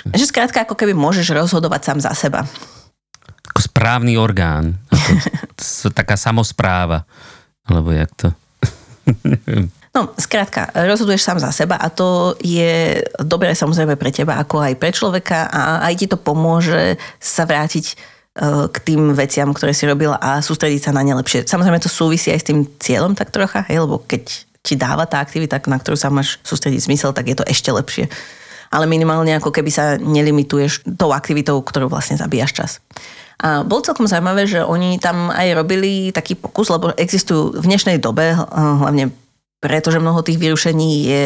Že 0.09 0.25
skrátka 0.25 0.65
ako 0.65 0.73
keby 0.73 0.97
môžeš 0.97 1.37
rozhodovať 1.37 1.81
sám 1.85 1.99
za 2.01 2.13
seba. 2.17 2.49
Ako 3.53 3.61
správny 3.61 4.17
orgán. 4.17 4.81
Ako, 5.61 5.93
taká 5.93 6.17
samospráva. 6.17 7.05
Alebo 7.69 7.93
jak 7.93 8.11
to? 8.17 8.29
No, 9.93 10.09
skrátka, 10.17 10.73
rozhoduješ 10.73 11.21
sám 11.21 11.37
za 11.37 11.53
seba 11.53 11.77
a 11.77 11.93
to 11.93 12.33
je 12.41 13.05
dobré 13.21 13.53
samozrejme 13.53 14.01
pre 14.01 14.09
teba, 14.09 14.41
ako 14.41 14.65
aj 14.65 14.81
pre 14.81 14.89
človeka 14.89 15.53
a 15.53 15.85
aj 15.85 15.95
ti 16.01 16.07
to 16.09 16.17
pomôže 16.17 16.97
sa 17.21 17.45
vrátiť 17.45 18.01
Eh, 18.33 18.65
k 18.73 18.77
tým 18.81 19.13
veciam, 19.13 19.53
ktoré 19.53 19.77
si 19.77 19.85
robila 19.85 20.17
a 20.17 20.41
sústrediť 20.41 20.89
sa 20.89 20.97
na 20.97 21.05
ne 21.05 21.13
lepšie. 21.21 21.45
Samozrejme 21.45 21.85
to 21.85 21.93
súvisí 21.93 22.33
aj 22.33 22.41
s 22.41 22.49
tým 22.49 22.65
cieľom 22.81 23.13
tak 23.13 23.29
trocha, 23.29 23.61
hej, 23.69 23.85
lebo 23.85 24.01
keď 24.01 24.49
ti 24.63 24.79
dáva 24.79 25.11
tá 25.11 25.19
aktivita, 25.19 25.59
na 25.67 25.79
ktorú 25.79 25.99
sa 25.99 26.09
máš 26.09 26.39
sústrediť 26.47 26.87
zmysel, 26.87 27.11
tak 27.11 27.27
je 27.27 27.37
to 27.37 27.45
ešte 27.47 27.71
lepšie. 27.75 28.07
Ale 28.73 28.89
minimálne 28.89 29.37
ako 29.37 29.53
keby 29.53 29.71
sa 29.75 30.01
nelimituješ 30.01 30.87
tou 30.97 31.13
aktivitou, 31.13 31.61
ktorú 31.61 31.93
vlastne 31.93 32.17
zabíjaš 32.17 32.53
čas. 32.57 32.71
A 33.43 33.67
bolo 33.67 33.83
celkom 33.83 34.07
zaujímavé, 34.07 34.47
že 34.47 34.63
oni 34.63 35.03
tam 35.03 35.29
aj 35.29 35.59
robili 35.59 36.15
taký 36.15 36.39
pokus, 36.39 36.71
lebo 36.71 36.95
existujú 36.95 37.59
v 37.59 37.69
dnešnej 37.69 37.99
dobe, 37.99 38.39
hlavne 38.55 39.11
pretože 39.63 40.03
mnoho 40.03 40.27
tých 40.27 40.43
vyrušení 40.43 40.91
je 41.07 41.25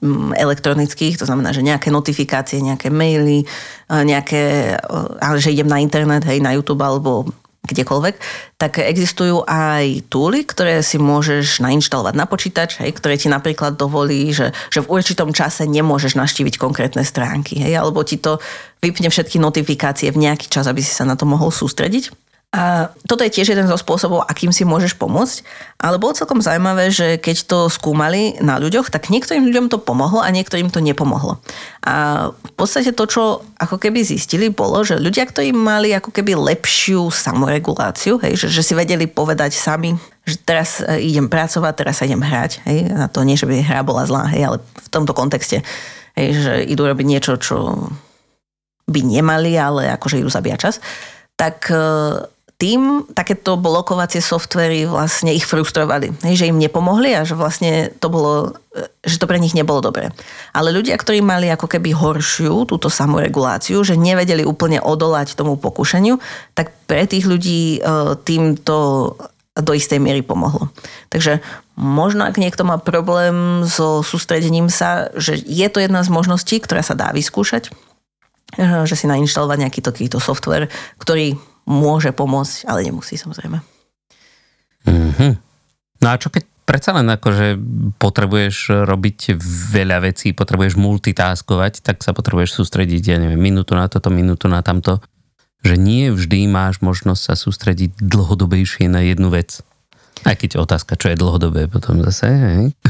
mm, 0.00 0.32
elektronických, 0.40 1.20
to 1.20 1.28
znamená, 1.28 1.52
že 1.52 1.60
nejaké 1.60 1.92
notifikácie, 1.92 2.64
nejaké 2.64 2.88
maily, 2.88 3.44
nejaké, 3.92 4.72
ale 5.20 5.36
že 5.36 5.52
idem 5.52 5.68
na 5.68 5.84
internet, 5.84 6.24
hej, 6.24 6.40
na 6.40 6.56
YouTube 6.56 6.80
alebo 6.80 7.28
kdekoľvek, 7.66 8.14
tak 8.56 8.78
existujú 8.80 9.44
aj 9.44 10.06
túly, 10.08 10.46
ktoré 10.46 10.80
si 10.80 10.96
môžeš 10.96 11.60
nainštalovať 11.60 12.14
na 12.14 12.24
počítač, 12.24 12.80
hej, 12.80 12.94
ktoré 12.94 13.18
ti 13.18 13.26
napríklad 13.26 13.74
dovolí, 13.76 14.30
že, 14.30 14.54
že 14.70 14.80
v 14.80 14.90
určitom 14.96 15.34
čase 15.34 15.66
nemôžeš 15.66 16.14
naštíviť 16.16 16.56
konkrétne 16.56 17.02
stránky, 17.02 17.58
hej, 17.60 17.76
alebo 17.76 18.06
ti 18.06 18.16
to 18.16 18.38
vypne 18.80 19.10
všetky 19.10 19.42
notifikácie 19.42 20.08
v 20.14 20.22
nejaký 20.30 20.46
čas, 20.46 20.70
aby 20.70 20.80
si 20.80 20.94
sa 20.94 21.02
na 21.02 21.18
to 21.18 21.26
mohol 21.26 21.50
sústrediť. 21.50 22.14
A 22.56 22.88
toto 23.04 23.20
je 23.20 23.28
tiež 23.28 23.52
jeden 23.52 23.68
zo 23.68 23.76
spôsobov, 23.76 24.24
akým 24.24 24.48
si 24.48 24.64
môžeš 24.64 24.96
pomôcť. 24.96 25.44
Ale 25.76 26.00
bolo 26.00 26.16
celkom 26.16 26.40
zaujímavé, 26.40 26.88
že 26.88 27.20
keď 27.20 27.36
to 27.44 27.58
skúmali 27.68 28.40
na 28.40 28.56
ľuďoch, 28.56 28.88
tak 28.88 29.12
niektorým 29.12 29.44
ľuďom 29.44 29.68
to 29.68 29.76
pomohlo 29.76 30.24
a 30.24 30.32
niektorým 30.32 30.72
to 30.72 30.80
nepomohlo. 30.80 31.36
A 31.84 32.28
v 32.32 32.52
podstate 32.56 32.96
to, 32.96 33.04
čo 33.04 33.44
ako 33.60 33.76
keby 33.76 34.00
zistili, 34.00 34.48
bolo, 34.48 34.80
že 34.80 34.96
ľudia, 34.96 35.28
ktorí 35.28 35.52
mali 35.52 35.92
ako 35.92 36.08
keby 36.16 36.32
lepšiu 36.32 37.12
samoreguláciu, 37.12 38.16
hej, 38.24 38.40
že, 38.40 38.48
že 38.48 38.64
si 38.64 38.72
vedeli 38.72 39.04
povedať 39.04 39.52
sami, 39.52 39.92
že 40.24 40.40
teraz 40.40 40.80
e, 40.80 41.04
idem 41.04 41.28
pracovať, 41.28 41.72
teraz 41.76 42.00
sa 42.00 42.08
idem 42.08 42.24
hrať. 42.24 42.64
Hej, 42.64 42.88
na 42.88 43.12
to 43.12 43.20
nie, 43.20 43.36
že 43.36 43.44
by 43.44 43.60
hra 43.60 43.84
bola 43.84 44.08
zlá, 44.08 44.32
hej, 44.32 44.48
ale 44.48 44.56
v 44.64 44.88
tomto 44.88 45.12
kontexte, 45.12 45.60
hej, 46.16 46.28
že 46.32 46.52
idú 46.72 46.88
robiť 46.88 47.04
niečo, 47.04 47.36
čo 47.36 47.92
by 48.88 49.00
nemali, 49.04 49.52
ale 49.60 49.92
akože 49.92 50.24
idú 50.24 50.32
zabíjať 50.32 50.58
čas, 50.58 50.80
tak 51.36 51.68
e, 51.68 51.76
tým 52.56 53.04
takéto 53.12 53.60
blokovacie 53.60 54.24
softvery 54.24 54.88
vlastne 54.88 55.28
ich 55.28 55.44
frustrovali, 55.44 56.16
že 56.24 56.48
im 56.48 56.56
nepomohli 56.56 57.12
a 57.12 57.28
že 57.28 57.36
vlastne 57.36 57.92
to 58.00 58.08
bolo, 58.08 58.56
že 59.04 59.20
to 59.20 59.28
pre 59.28 59.36
nich 59.36 59.52
nebolo 59.52 59.84
dobré. 59.84 60.08
Ale 60.56 60.72
ľudia, 60.72 60.96
ktorí 60.96 61.20
mali 61.20 61.52
ako 61.52 61.68
keby 61.68 61.92
horšiu 61.92 62.64
túto 62.64 62.88
samoreguláciu, 62.88 63.84
že 63.84 64.00
nevedeli 64.00 64.48
úplne 64.48 64.80
odolať 64.80 65.36
tomu 65.36 65.60
pokušeniu, 65.60 66.16
tak 66.56 66.72
pre 66.88 67.04
tých 67.04 67.28
ľudí 67.28 67.76
e, 67.76 67.80
týmto 68.24 68.76
do 69.56 69.72
istej 69.76 70.00
miery 70.00 70.24
pomohlo. 70.24 70.72
Takže 71.12 71.44
možno, 71.76 72.24
ak 72.24 72.40
niekto 72.40 72.64
má 72.64 72.80
problém 72.80 73.68
so 73.68 74.00
sústredením 74.00 74.72
sa, 74.72 75.12
že 75.12 75.36
je 75.36 75.68
to 75.68 75.84
jedna 75.84 76.00
z 76.00 76.08
možností, 76.08 76.56
ktorá 76.60 76.80
sa 76.80 76.96
dá 76.96 77.12
vyskúšať, 77.12 77.68
e, 78.56 78.88
že 78.88 78.96
si 78.96 79.04
nainštalovať 79.04 79.58
nejaký 79.60 79.80
takýto 79.84 80.24
software, 80.24 80.72
ktorý 80.96 81.36
môže 81.66 82.14
pomôcť, 82.14 82.64
ale 82.70 82.86
nemusí 82.86 83.18
samozrejme. 83.18 83.58
Mm-hmm. 84.86 85.32
No 86.02 86.06
a 86.08 86.16
čo 86.16 86.30
keď 86.30 86.46
predsa 86.66 86.94
len 86.94 87.06
akože 87.10 87.58
potrebuješ 87.98 88.86
robiť 88.86 89.38
veľa 89.74 90.06
vecí, 90.06 90.34
potrebuješ 90.34 90.78
multitaskovať, 90.78 91.82
tak 91.82 92.02
sa 92.02 92.14
potrebuješ 92.14 92.62
sústrediť, 92.62 93.02
ja 93.02 93.18
neviem, 93.22 93.38
minútu 93.38 93.78
na 93.78 93.86
toto, 93.86 94.10
minútu 94.10 94.50
na 94.50 94.62
tamto. 94.62 95.02
Že 95.66 95.74
nie 95.80 96.04
vždy 96.14 96.46
máš 96.46 96.78
možnosť 96.78 97.22
sa 97.22 97.34
sústrediť 97.34 97.98
dlhodobejšie 97.98 98.86
na 98.86 99.02
jednu 99.02 99.34
vec. 99.34 99.62
Aj 100.22 100.34
keď 100.38 100.62
otázka, 100.62 100.94
čo 100.98 101.10
je 101.10 101.18
dlhodobé 101.18 101.66
potom 101.70 102.02
zase, 102.02 102.26
hej? 102.30 102.66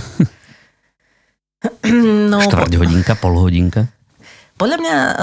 No, 2.31 2.39
Štvrť 2.39 2.79
hodinka, 2.79 3.19
pol 3.19 3.43
hodinka? 3.43 3.91
Podľa 4.57 4.77
mňa 4.81 4.97
uh, 4.97 5.15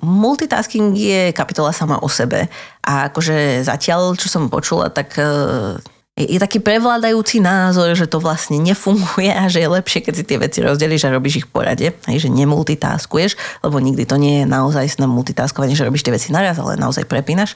multitasking 0.00 0.96
je 0.96 1.22
kapitola 1.36 1.76
sama 1.76 2.00
o 2.00 2.08
sebe. 2.08 2.48
A 2.80 3.12
akože 3.12 3.60
zatiaľ, 3.60 4.16
čo 4.16 4.32
som 4.32 4.48
počula, 4.48 4.88
tak 4.88 5.12
uh, 5.20 5.76
je, 6.18 6.40
taký 6.40 6.58
prevládajúci 6.58 7.38
názor, 7.38 7.94
že 7.94 8.10
to 8.10 8.18
vlastne 8.18 8.58
nefunguje 8.58 9.30
a 9.30 9.46
že 9.46 9.62
je 9.62 9.68
lepšie, 9.70 10.02
keď 10.02 10.14
si 10.16 10.24
tie 10.26 10.38
veci 10.40 10.58
rozdelíš 10.64 11.06
a 11.06 11.14
robíš 11.14 11.44
ich 11.44 11.46
v 11.46 11.52
porade. 11.54 11.86
Hej, 12.10 12.26
že 12.26 12.28
nemultitaskuješ, 12.34 13.62
lebo 13.62 13.78
nikdy 13.78 14.02
to 14.02 14.18
nie 14.18 14.42
je 14.42 14.44
naozaj 14.50 14.98
na 14.98 15.06
multitaskovanie, 15.06 15.78
že 15.78 15.86
robíš 15.86 16.02
tie 16.02 16.16
veci 16.16 16.34
naraz, 16.34 16.58
ale 16.58 16.74
naozaj 16.74 17.06
prepínaš. 17.06 17.54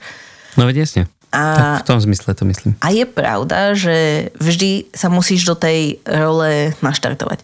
No 0.54 0.68
veď 0.68 0.86
jasne. 0.86 1.02
A, 1.32 1.56
tak 1.56 1.88
v 1.88 1.96
tom 1.96 2.00
zmysle 2.04 2.36
to 2.36 2.44
myslím. 2.44 2.76
A 2.84 2.92
je 2.92 3.08
pravda, 3.08 3.72
že 3.72 4.28
vždy 4.36 4.92
sa 4.92 5.08
musíš 5.08 5.48
do 5.48 5.56
tej 5.56 5.96
role 6.04 6.76
naštartovať. 6.84 7.40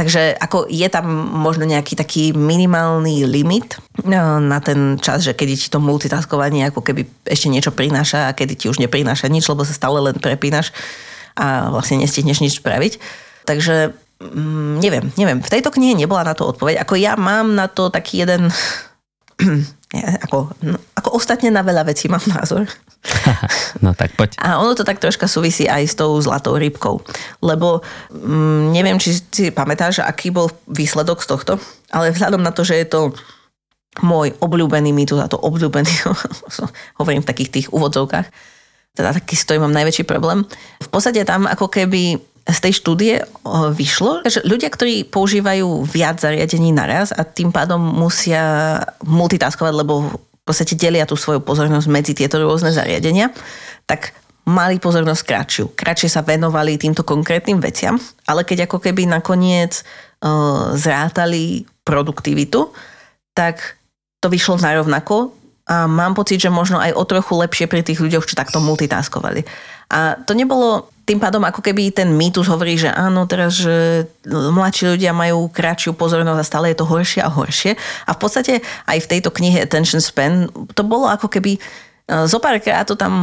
Takže 0.00 0.32
ako 0.40 0.64
je 0.72 0.88
tam 0.88 1.04
možno 1.28 1.68
nejaký 1.68 1.92
taký 1.92 2.32
minimálny 2.32 3.28
limit 3.28 3.76
no, 4.00 4.40
na 4.40 4.56
ten 4.64 4.96
čas, 4.96 5.20
že 5.20 5.36
kedy 5.36 5.60
ti 5.60 5.68
to 5.68 5.76
multitaskovanie 5.76 6.64
ako 6.72 6.80
keby 6.80 7.04
ešte 7.28 7.52
niečo 7.52 7.68
prináša 7.68 8.32
a 8.32 8.36
kedy 8.36 8.56
ti 8.56 8.66
už 8.72 8.80
neprináša 8.80 9.28
nič, 9.28 9.44
lebo 9.52 9.60
sa 9.60 9.76
stále 9.76 10.00
len 10.00 10.16
prepínaš 10.16 10.72
a 11.36 11.68
vlastne 11.68 12.00
nestihneš 12.00 12.40
nič 12.40 12.64
spraviť. 12.64 12.96
Takže 13.44 13.92
mm, 14.24 14.80
neviem, 14.80 15.12
neviem. 15.20 15.44
V 15.44 15.52
tejto 15.52 15.68
knihe 15.68 15.92
nebola 15.92 16.24
na 16.24 16.32
to 16.32 16.48
odpoveď. 16.48 16.80
Ako 16.80 16.96
ja 16.96 17.20
mám 17.20 17.52
na 17.52 17.68
to 17.68 17.92
taký 17.92 18.24
jeden 18.24 18.48
ako, 20.24 20.54
no, 20.62 20.78
ako 20.94 21.08
ostatne 21.18 21.50
na 21.50 21.64
veľa 21.66 21.88
vecí 21.88 22.06
mám 22.06 22.22
názor. 22.28 22.68
no 23.84 23.96
tak 23.96 24.14
poď. 24.14 24.36
A 24.38 24.60
ono 24.60 24.76
to 24.76 24.86
tak 24.86 25.00
troška 25.00 25.26
súvisí 25.26 25.66
aj 25.66 25.82
s 25.88 25.94
tou 25.96 26.14
zlatou 26.20 26.54
rybkou. 26.60 27.00
Lebo 27.42 27.80
mm, 28.12 28.70
neviem, 28.70 29.00
či 29.00 29.18
si 29.18 29.50
pamätáš, 29.50 30.04
aký 30.04 30.30
bol 30.30 30.52
výsledok 30.68 31.24
z 31.24 31.26
tohto, 31.34 31.52
ale 31.90 32.12
vzhľadom 32.14 32.44
na 32.44 32.52
to, 32.54 32.62
že 32.62 32.78
je 32.78 32.86
to 32.86 33.00
môj 33.98 34.30
obľúbený 34.38 34.94
mýtus, 34.94 35.18
a 35.18 35.26
to 35.26 35.40
obľúbený, 35.40 35.90
hovorím 37.00 37.26
v 37.26 37.30
takých 37.30 37.50
tých 37.50 37.66
úvodzovkách, 37.74 38.26
teda 38.94 39.10
taký 39.16 39.34
s 39.34 39.44
ktorým 39.46 39.66
mám 39.66 39.74
najväčší 39.74 40.06
problém. 40.06 40.46
V 40.78 40.88
podstate 40.90 41.26
tam 41.26 41.50
ako 41.50 41.66
keby 41.66 42.18
z 42.48 42.58
tej 42.60 42.72
štúdie 42.72 43.14
vyšlo, 43.74 44.24
že 44.24 44.40
ľudia, 44.42 44.72
ktorí 44.72 45.06
používajú 45.06 45.84
viac 45.84 46.18
zariadení 46.18 46.72
naraz 46.72 47.12
a 47.12 47.22
tým 47.22 47.52
pádom 47.52 47.78
musia 47.78 48.80
multitaskovať, 49.04 49.72
lebo 49.76 50.16
v 50.16 50.42
podstate 50.42 50.74
delia 50.74 51.06
tú 51.06 51.14
svoju 51.14 51.44
pozornosť 51.44 51.86
medzi 51.86 52.12
tieto 52.16 52.40
rôzne 52.40 52.72
zariadenia, 52.74 53.30
tak 53.86 54.16
mali 54.48 54.82
pozornosť 54.82 55.22
kratšiu. 55.22 55.64
Kratšie 55.76 56.10
sa 56.10 56.26
venovali 56.26 56.80
týmto 56.80 57.06
konkrétnym 57.06 57.60
veciam, 57.62 58.00
ale 58.26 58.42
keď 58.42 58.66
ako 58.66 58.82
keby 58.82 59.06
nakoniec 59.06 59.84
zrátali 60.74 61.68
produktivitu, 61.86 62.72
tak 63.36 63.78
to 64.18 64.26
vyšlo 64.28 64.58
narovnako 64.58 65.32
a 65.70 65.86
mám 65.86 66.18
pocit, 66.18 66.42
že 66.42 66.50
možno 66.50 66.82
aj 66.82 66.92
o 66.98 67.04
trochu 67.06 67.40
lepšie 67.40 67.66
pri 67.70 67.86
tých 67.86 68.02
ľuďoch, 68.02 68.26
čo 68.26 68.34
takto 68.34 68.58
multitaskovali. 68.58 69.46
A 69.90 70.18
to 70.18 70.34
nebolo 70.34 70.90
tým 71.10 71.18
pádom 71.18 71.42
ako 71.42 71.58
keby 71.58 71.90
ten 71.90 72.14
mýtus 72.14 72.46
hovorí, 72.46 72.78
že 72.78 72.86
áno, 72.86 73.26
teraz, 73.26 73.58
že 73.58 74.06
mladší 74.30 74.94
ľudia 74.94 75.10
majú 75.10 75.50
kratšiu 75.50 75.98
pozornosť 75.98 76.38
a 76.38 76.46
stále 76.46 76.70
je 76.70 76.78
to 76.78 76.86
horšie 76.86 77.18
a 77.18 77.26
horšie. 77.26 77.74
A 78.06 78.14
v 78.14 78.18
podstate 78.22 78.54
aj 78.86 78.98
v 79.02 79.10
tejto 79.10 79.34
knihe 79.34 79.58
Attention 79.58 79.98
Span 79.98 80.46
to 80.70 80.86
bolo 80.86 81.10
ako 81.10 81.26
keby 81.26 81.58
e, 81.58 81.60
Zopárkrát 82.30 82.86
to 82.86 82.94
tam 82.94 83.14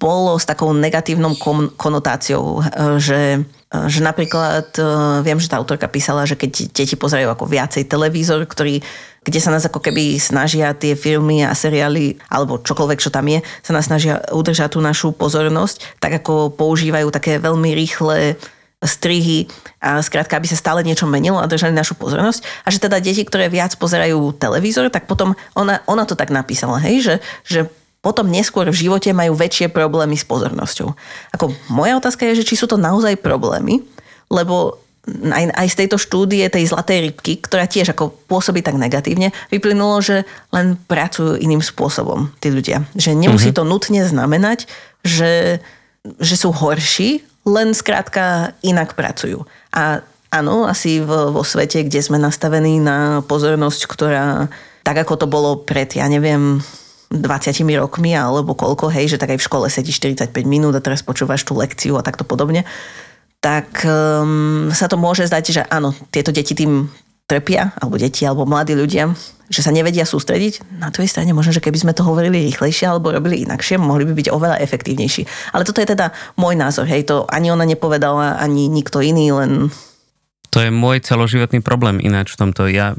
bolo 0.00 0.40
s 0.40 0.48
takou 0.48 0.72
negatívnou 0.72 1.36
konotáciou, 1.76 2.64
e, 2.64 2.96
že 2.96 3.20
Eh, 3.66 3.90
že 3.90 3.98
napríklad, 3.98 4.78
viem, 5.26 5.38
že 5.42 5.50
tá 5.50 5.58
autorka 5.58 5.90
písala, 5.90 6.22
že 6.22 6.38
keď 6.38 6.70
deti 6.70 6.94
pozerajú 6.94 7.26
ako 7.34 7.50
viacej 7.50 7.90
televízor, 7.90 8.46
ktorý, 8.46 8.78
kde 9.26 9.42
sa 9.42 9.50
nás 9.50 9.66
ako 9.66 9.82
keby 9.82 10.22
snažia 10.22 10.70
tie 10.70 10.94
filmy 10.94 11.42
a 11.42 11.50
seriály, 11.50 12.14
alebo 12.30 12.62
čokoľvek, 12.62 13.02
čo 13.02 13.10
tam 13.10 13.26
je, 13.26 13.42
sa 13.66 13.74
nás 13.74 13.90
snažia 13.90 14.22
udržať 14.30 14.78
tú 14.78 14.80
našu 14.80 15.10
pozornosť, 15.10 15.98
tak 15.98 16.22
ako 16.22 16.54
používajú 16.54 17.10
také 17.10 17.42
veľmi 17.42 17.74
rýchle 17.74 18.38
strihy 18.78 19.50
a 19.82 19.98
skrátka, 19.98 20.38
aby 20.38 20.46
sa 20.46 20.54
stále 20.54 20.86
niečo 20.86 21.10
menilo 21.10 21.42
a 21.42 21.50
držali 21.50 21.74
našu 21.74 21.98
pozornosť. 21.98 22.46
A 22.62 22.70
že 22.70 22.78
teda 22.78 23.02
deti, 23.02 23.26
ktoré 23.26 23.50
viac 23.50 23.74
pozerajú 23.74 24.36
televízor, 24.38 24.94
tak 24.94 25.10
potom 25.10 25.34
ona, 25.58 25.82
ona 25.90 26.06
to 26.06 26.14
tak 26.14 26.30
napísala, 26.30 26.78
hej, 26.78 27.02
že, 27.02 27.14
že 27.42 27.60
potom 28.04 28.30
neskôr 28.30 28.70
v 28.70 28.78
živote 28.86 29.10
majú 29.10 29.34
väčšie 29.34 29.74
problémy 29.74 30.14
s 30.14 30.22
pozornosťou. 30.22 30.94
Ako 31.34 31.50
moja 31.74 31.98
otázka 31.98 32.22
je, 32.30 32.44
že 32.44 32.46
či 32.46 32.54
sú 32.54 32.70
to 32.70 32.78
naozaj 32.78 33.18
problémy, 33.18 33.82
lebo 34.30 34.85
aj, 35.06 35.44
aj 35.54 35.66
z 35.70 35.78
tejto 35.84 35.96
štúdie 36.02 36.42
tej 36.50 36.66
zlatej 36.66 37.10
rybky, 37.10 37.38
ktorá 37.38 37.70
tiež 37.70 37.94
ako 37.94 38.10
pôsobí 38.26 38.60
tak 38.60 38.74
negatívne, 38.74 39.30
vyplynulo, 39.54 40.02
že 40.02 40.26
len 40.50 40.74
pracujú 40.90 41.38
iným 41.38 41.62
spôsobom 41.62 42.34
tí 42.42 42.50
ľudia. 42.50 42.82
Že 42.98 43.14
nemusí 43.14 43.54
mm-hmm. 43.54 43.62
to 43.62 43.70
nutne 43.70 44.02
znamenať, 44.02 44.66
že, 45.06 45.62
že 46.18 46.34
sú 46.34 46.50
horší, 46.50 47.22
len 47.46 47.70
skrátka 47.70 48.58
inak 48.66 48.98
pracujú. 48.98 49.46
A 49.70 50.02
áno, 50.34 50.66
asi 50.66 50.98
v, 50.98 51.30
vo 51.30 51.46
svete, 51.46 51.86
kde 51.86 52.02
sme 52.02 52.18
nastavení 52.18 52.82
na 52.82 53.22
pozornosť, 53.22 53.80
ktorá 53.86 54.50
tak 54.82 55.02
ako 55.06 55.14
to 55.22 55.26
bolo 55.30 55.50
pred, 55.62 55.90
ja 55.94 56.06
neviem, 56.10 56.62
20 57.10 57.22
rokmi 57.78 58.18
alebo 58.18 58.58
koľko, 58.58 58.90
hej, 58.90 59.14
že 59.14 59.20
tak 59.22 59.34
aj 59.34 59.38
v 59.38 59.46
škole 59.46 59.66
sedí 59.70 59.94
45 59.94 60.34
minút 60.42 60.74
a 60.74 60.82
teraz 60.82 61.06
počúvaš 61.06 61.46
tú 61.46 61.54
lekciu 61.54 61.94
a 61.94 62.02
takto 62.02 62.26
podobne, 62.26 62.66
tak 63.40 63.84
um, 63.86 64.72
sa 64.72 64.90
to 64.90 64.98
môže 64.98 65.28
zdať, 65.28 65.44
že 65.52 65.62
áno, 65.68 65.94
tieto 66.10 66.34
deti 66.34 66.56
tým 66.56 66.90
trpia, 67.26 67.74
alebo 67.82 67.98
deti, 67.98 68.22
alebo 68.22 68.46
mladí 68.46 68.78
ľudia, 68.78 69.10
že 69.50 69.62
sa 69.62 69.74
nevedia 69.74 70.06
sústrediť. 70.06 70.78
Na 70.78 70.94
druhej 70.94 71.10
strane 71.10 71.34
možno, 71.34 71.54
že 71.54 71.62
keby 71.62 71.78
sme 71.78 71.92
to 71.94 72.06
hovorili 72.06 72.46
rýchlejšie 72.50 72.86
alebo 72.86 73.14
robili 73.14 73.42
inakšie, 73.42 73.78
mohli 73.78 74.06
by 74.06 74.14
byť 74.14 74.28
oveľa 74.30 74.62
efektívnejší. 74.62 75.52
Ale 75.54 75.66
toto 75.66 75.82
je 75.82 75.90
teda 75.90 76.14
môj 76.38 76.54
názor, 76.54 76.86
hej, 76.86 77.06
to 77.06 77.26
ani 77.30 77.50
ona 77.50 77.66
nepovedala, 77.66 78.38
ani 78.38 78.70
nikto 78.70 79.02
iný, 79.02 79.34
len 79.34 79.70
to 80.56 80.64
je 80.64 80.72
môj 80.72 81.04
celoživotný 81.04 81.60
problém 81.60 82.00
ináč 82.00 82.32
v 82.32 82.48
tomto. 82.48 82.64
Ja, 82.64 82.96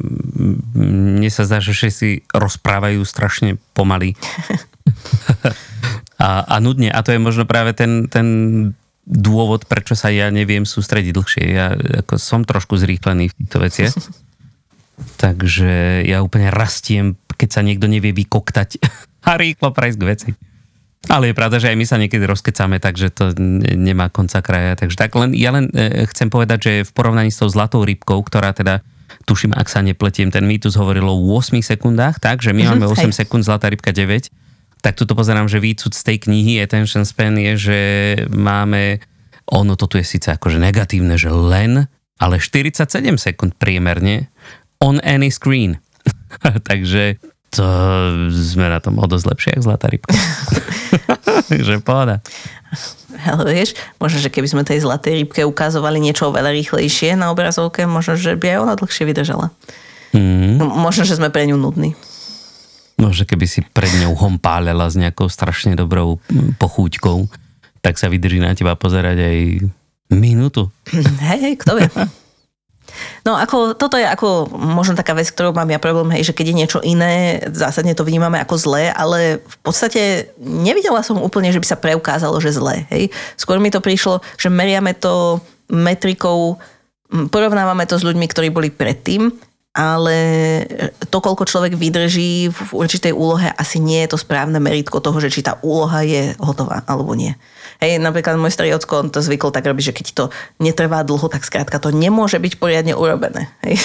mne 0.78 1.26
sa 1.34 1.41
zdá, 1.41 1.58
že 1.58 1.73
všetci 1.73 2.30
rozprávajú 2.30 3.02
strašne 3.02 3.58
pomaly. 3.73 4.13
a, 6.21 6.45
a 6.45 6.56
nudne. 6.62 6.93
A 6.93 7.02
to 7.02 7.17
je 7.17 7.19
možno 7.23 7.50
práve 7.50 7.73
ten, 7.73 8.06
ten 8.13 8.28
dôvod, 9.08 9.63
prečo 9.72 9.96
sa 9.96 10.12
ja 10.12 10.28
neviem 10.28 10.67
sústrediť 10.67 11.15
dlhšie. 11.15 11.43
Ja 11.48 11.72
ako 11.74 12.20
som 12.20 12.43
trošku 12.43 12.76
zrýchlený 12.76 13.32
v 13.32 13.36
týchto 13.39 13.58
veciach. 13.63 13.96
Takže 15.24 16.04
ja 16.04 16.20
úplne 16.20 16.52
rastiem, 16.52 17.15
keď 17.39 17.50
sa 17.50 17.62
niekto 17.63 17.88
nevie 17.88 18.12
vykoktať 18.12 18.84
a 19.30 19.39
rýchlo 19.39 19.72
prejsť 19.72 19.98
k 19.98 20.06
veci. 20.06 20.30
Ale 21.08 21.32
je 21.32 21.38
pravda, 21.39 21.63
že 21.63 21.72
aj 21.72 21.78
my 21.80 21.86
sa 21.88 22.02
niekedy 22.02 22.28
rozkecáme, 22.28 22.84
takže 22.84 23.08
to 23.15 23.32
nemá 23.80 24.12
konca 24.12 24.43
kraja. 24.43 24.76
Takže 24.76 25.00
tak 25.00 25.15
len, 25.15 25.32
ja 25.32 25.56
len 25.56 25.72
e, 25.72 26.04
chcem 26.04 26.28
povedať, 26.28 26.60
že 26.60 26.74
v 26.84 26.91
porovnaní 26.91 27.32
s 27.32 27.39
tou 27.39 27.48
zlatou 27.48 27.88
rybkou, 27.88 28.20
ktorá 28.28 28.52
teda 28.52 28.84
tuším, 29.24 29.56
ak 29.56 29.72
sa 29.72 29.80
nepletiem, 29.80 30.36
ten 30.36 30.43
mýtus 30.43 30.76
hovoril 30.76 31.08
o 31.08 31.15
8 31.15 31.63
sekundách, 31.63 32.20
takže 32.20 32.52
my 32.52 32.67
mm-hmm, 32.67 32.80
máme 32.84 32.91
8 32.91 33.08
hej. 33.08 33.24
sekúnd, 33.24 33.48
zlatá 33.48 33.72
rybka 33.72 33.96
9. 33.96 34.28
Tak 34.82 34.94
tuto 34.94 35.18
pozerám, 35.18 35.50
že 35.50 35.63
výcud 35.63 35.92
z 35.94 36.02
tej 36.06 36.18
knihy 36.30 36.62
Attention 36.62 37.04
Span 37.04 37.36
je, 37.36 37.54
že 37.58 37.80
máme, 38.30 39.02
ono 39.50 39.74
to 39.74 39.90
tu 39.90 39.98
je 39.98 40.06
síce 40.06 40.30
akože 40.30 40.62
negatívne, 40.62 41.18
že 41.18 41.34
len, 41.34 41.90
ale 42.18 42.36
47 42.42 42.86
sekúnd 43.18 43.58
priemerne 43.58 44.30
on 44.82 45.02
any 45.02 45.34
screen. 45.34 45.82
takže 46.70 47.18
to 47.52 47.66
sme 48.30 48.68
na 48.68 48.84
tom 48.84 49.00
o 49.00 49.06
dosť 49.08 49.26
lepšie, 49.26 49.50
ako 49.56 49.66
zlatá 49.66 49.86
rybka. 49.88 50.13
Takže 51.52 51.80
pohoda. 51.80 52.20
Ale 53.24 53.50
vieš, 53.50 53.74
možno, 53.98 54.20
že 54.20 54.30
keby 54.30 54.48
sme 54.52 54.68
tej 54.68 54.84
zlatej 54.84 55.24
rybke 55.24 55.42
ukazovali 55.48 55.98
niečo 55.98 56.30
veľa 56.30 56.52
rýchlejšie 56.54 57.16
na 57.16 57.32
obrazovke, 57.32 57.88
možno, 57.88 58.20
že 58.20 58.36
by 58.36 58.54
aj 58.54 58.60
ona 58.62 58.74
dlhšie 58.76 59.04
vydržala. 59.08 59.48
Mm. 60.12 60.60
Možno, 60.60 61.08
že 61.08 61.16
sme 61.16 61.32
pre 61.32 61.48
ňu 61.48 61.56
nudní. 61.56 61.96
Možno, 63.08 63.24
keby 63.24 63.48
si 63.48 63.63
pred 63.63 63.89
ňou 64.04 64.20
hompálela 64.20 64.91
s 64.91 65.00
nejakou 65.00 65.32
strašne 65.32 65.80
dobrou 65.80 66.20
pochúťkou, 66.60 67.32
tak 67.80 67.96
sa 67.96 68.12
vydrží 68.12 68.43
na 68.43 68.52
teba 68.52 68.76
pozerať 68.76 69.17
aj 69.24 69.38
minútu. 70.12 70.67
Hej, 71.32 71.39
hej, 71.39 71.56
kto 71.63 71.80
vie. 71.80 71.88
No 73.28 73.36
ako, 73.36 73.76
toto 73.76 74.00
je 74.00 74.08
ako 74.08 74.48
možno 74.56 74.96
taká 74.96 75.12
vec, 75.12 75.28
ktorou 75.28 75.52
mám 75.52 75.67
ja 75.67 75.78
problém, 75.78 76.15
hej, 76.15 76.32
že 76.32 76.36
keď 76.36 76.46
je 76.50 76.60
niečo 76.60 76.80
iné, 76.82 77.43
zásadne 77.52 77.91
to 77.91 78.08
vnímame 78.08 78.39
ako 78.39 78.56
zlé, 78.56 78.89
ale 78.96 79.43
v 79.43 79.58
podstate 79.60 80.32
nevidela 80.39 81.04
som 81.04 81.20
úplne, 81.20 81.52
že 81.52 81.60
by 81.60 81.67
sa 81.67 81.78
preukázalo, 81.78 82.39
že 82.39 82.56
zlé. 82.56 82.88
Hej. 82.89 83.12
Skôr 83.36 83.60
mi 83.60 83.67
to 83.70 83.84
prišlo, 83.84 84.24
že 84.39 84.48
meriame 84.48 84.96
to 84.96 85.43
metrikou, 85.67 86.56
porovnávame 87.28 87.84
to 87.84 88.00
s 88.00 88.08
ľuďmi, 88.08 88.26
ktorí 88.32 88.48
boli 88.50 88.72
predtým 88.72 89.36
ale 89.78 90.18
to, 91.13 91.22
koľko 91.22 91.46
človek 91.46 91.78
vydrží 91.78 92.50
v 92.50 92.70
určitej 92.74 93.13
úlohe, 93.13 93.54
asi 93.54 93.78
nie 93.78 94.02
je 94.02 94.10
to 94.10 94.18
správne 94.18 94.58
meritko 94.58 94.98
toho, 94.98 95.22
že 95.22 95.30
či 95.30 95.46
tá 95.46 95.62
úloha 95.62 96.02
je 96.02 96.34
hotová 96.42 96.82
alebo 96.90 97.13
nie. 97.13 97.38
Hej, 97.78 98.02
napríklad 98.02 98.42
môj 98.42 98.50
starý 98.50 98.74
ocko, 98.74 99.06
on 99.06 99.13
to 99.13 99.22
zvykol 99.22 99.54
tak 99.54 99.70
robiť, 99.70 99.94
že 99.94 99.98
keď 100.02 100.08
to 100.18 100.24
netrvá 100.58 101.06
dlho, 101.06 101.30
tak 101.30 101.46
skrátka 101.46 101.78
to 101.78 101.94
nemôže 101.94 102.42
byť 102.42 102.58
poriadne 102.58 102.98
urobené. 102.98 103.54
Hej, 103.70 103.78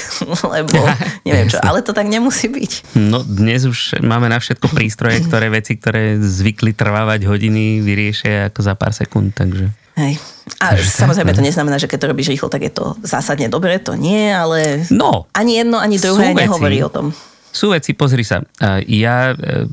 lebo 0.48 0.81
neviem 1.28 1.52
čo, 1.52 1.61
ale 1.61 1.85
to 1.85 1.92
tak 1.92 2.09
nemusí 2.09 2.48
byť. 2.48 2.96
No 2.96 3.20
dnes 3.20 3.68
už 3.68 4.00
máme 4.00 4.33
na 4.33 4.40
všetko 4.40 4.72
prístroje, 4.72 5.20
ktoré 5.28 5.52
veci, 5.52 5.76
ktoré 5.76 6.16
zvykli 6.16 6.72
trvávať 6.72 7.28
hodiny, 7.28 7.85
vyriešia 7.85 8.48
ako 8.48 8.61
za 8.64 8.74
pár 8.81 8.96
sekúnd, 8.96 9.37
takže... 9.37 9.68
Hej. 10.00 10.16
A 10.59 10.74
Takže 10.74 10.90
samozrejme 10.90 11.33
to 11.35 11.42
neznamená, 11.42 11.78
že 11.78 11.87
keď 11.87 11.98
to 12.02 12.11
robíš 12.11 12.31
rýchlo, 12.35 12.50
tak 12.50 12.66
je 12.66 12.72
to 12.74 12.98
zásadne 13.07 13.46
dobre, 13.46 13.78
to 13.78 13.94
nie, 13.94 14.31
ale 14.31 14.83
no, 14.90 15.31
ani 15.35 15.62
jedno, 15.62 15.78
ani 15.78 16.02
druhé 16.02 16.35
nehovorí 16.35 16.83
o 16.83 16.90
tom. 16.90 17.14
Sú 17.52 17.70
veci, 17.70 17.94
pozri 17.94 18.26
sa, 18.26 18.42
ja 18.88 19.37
e, 19.37 19.68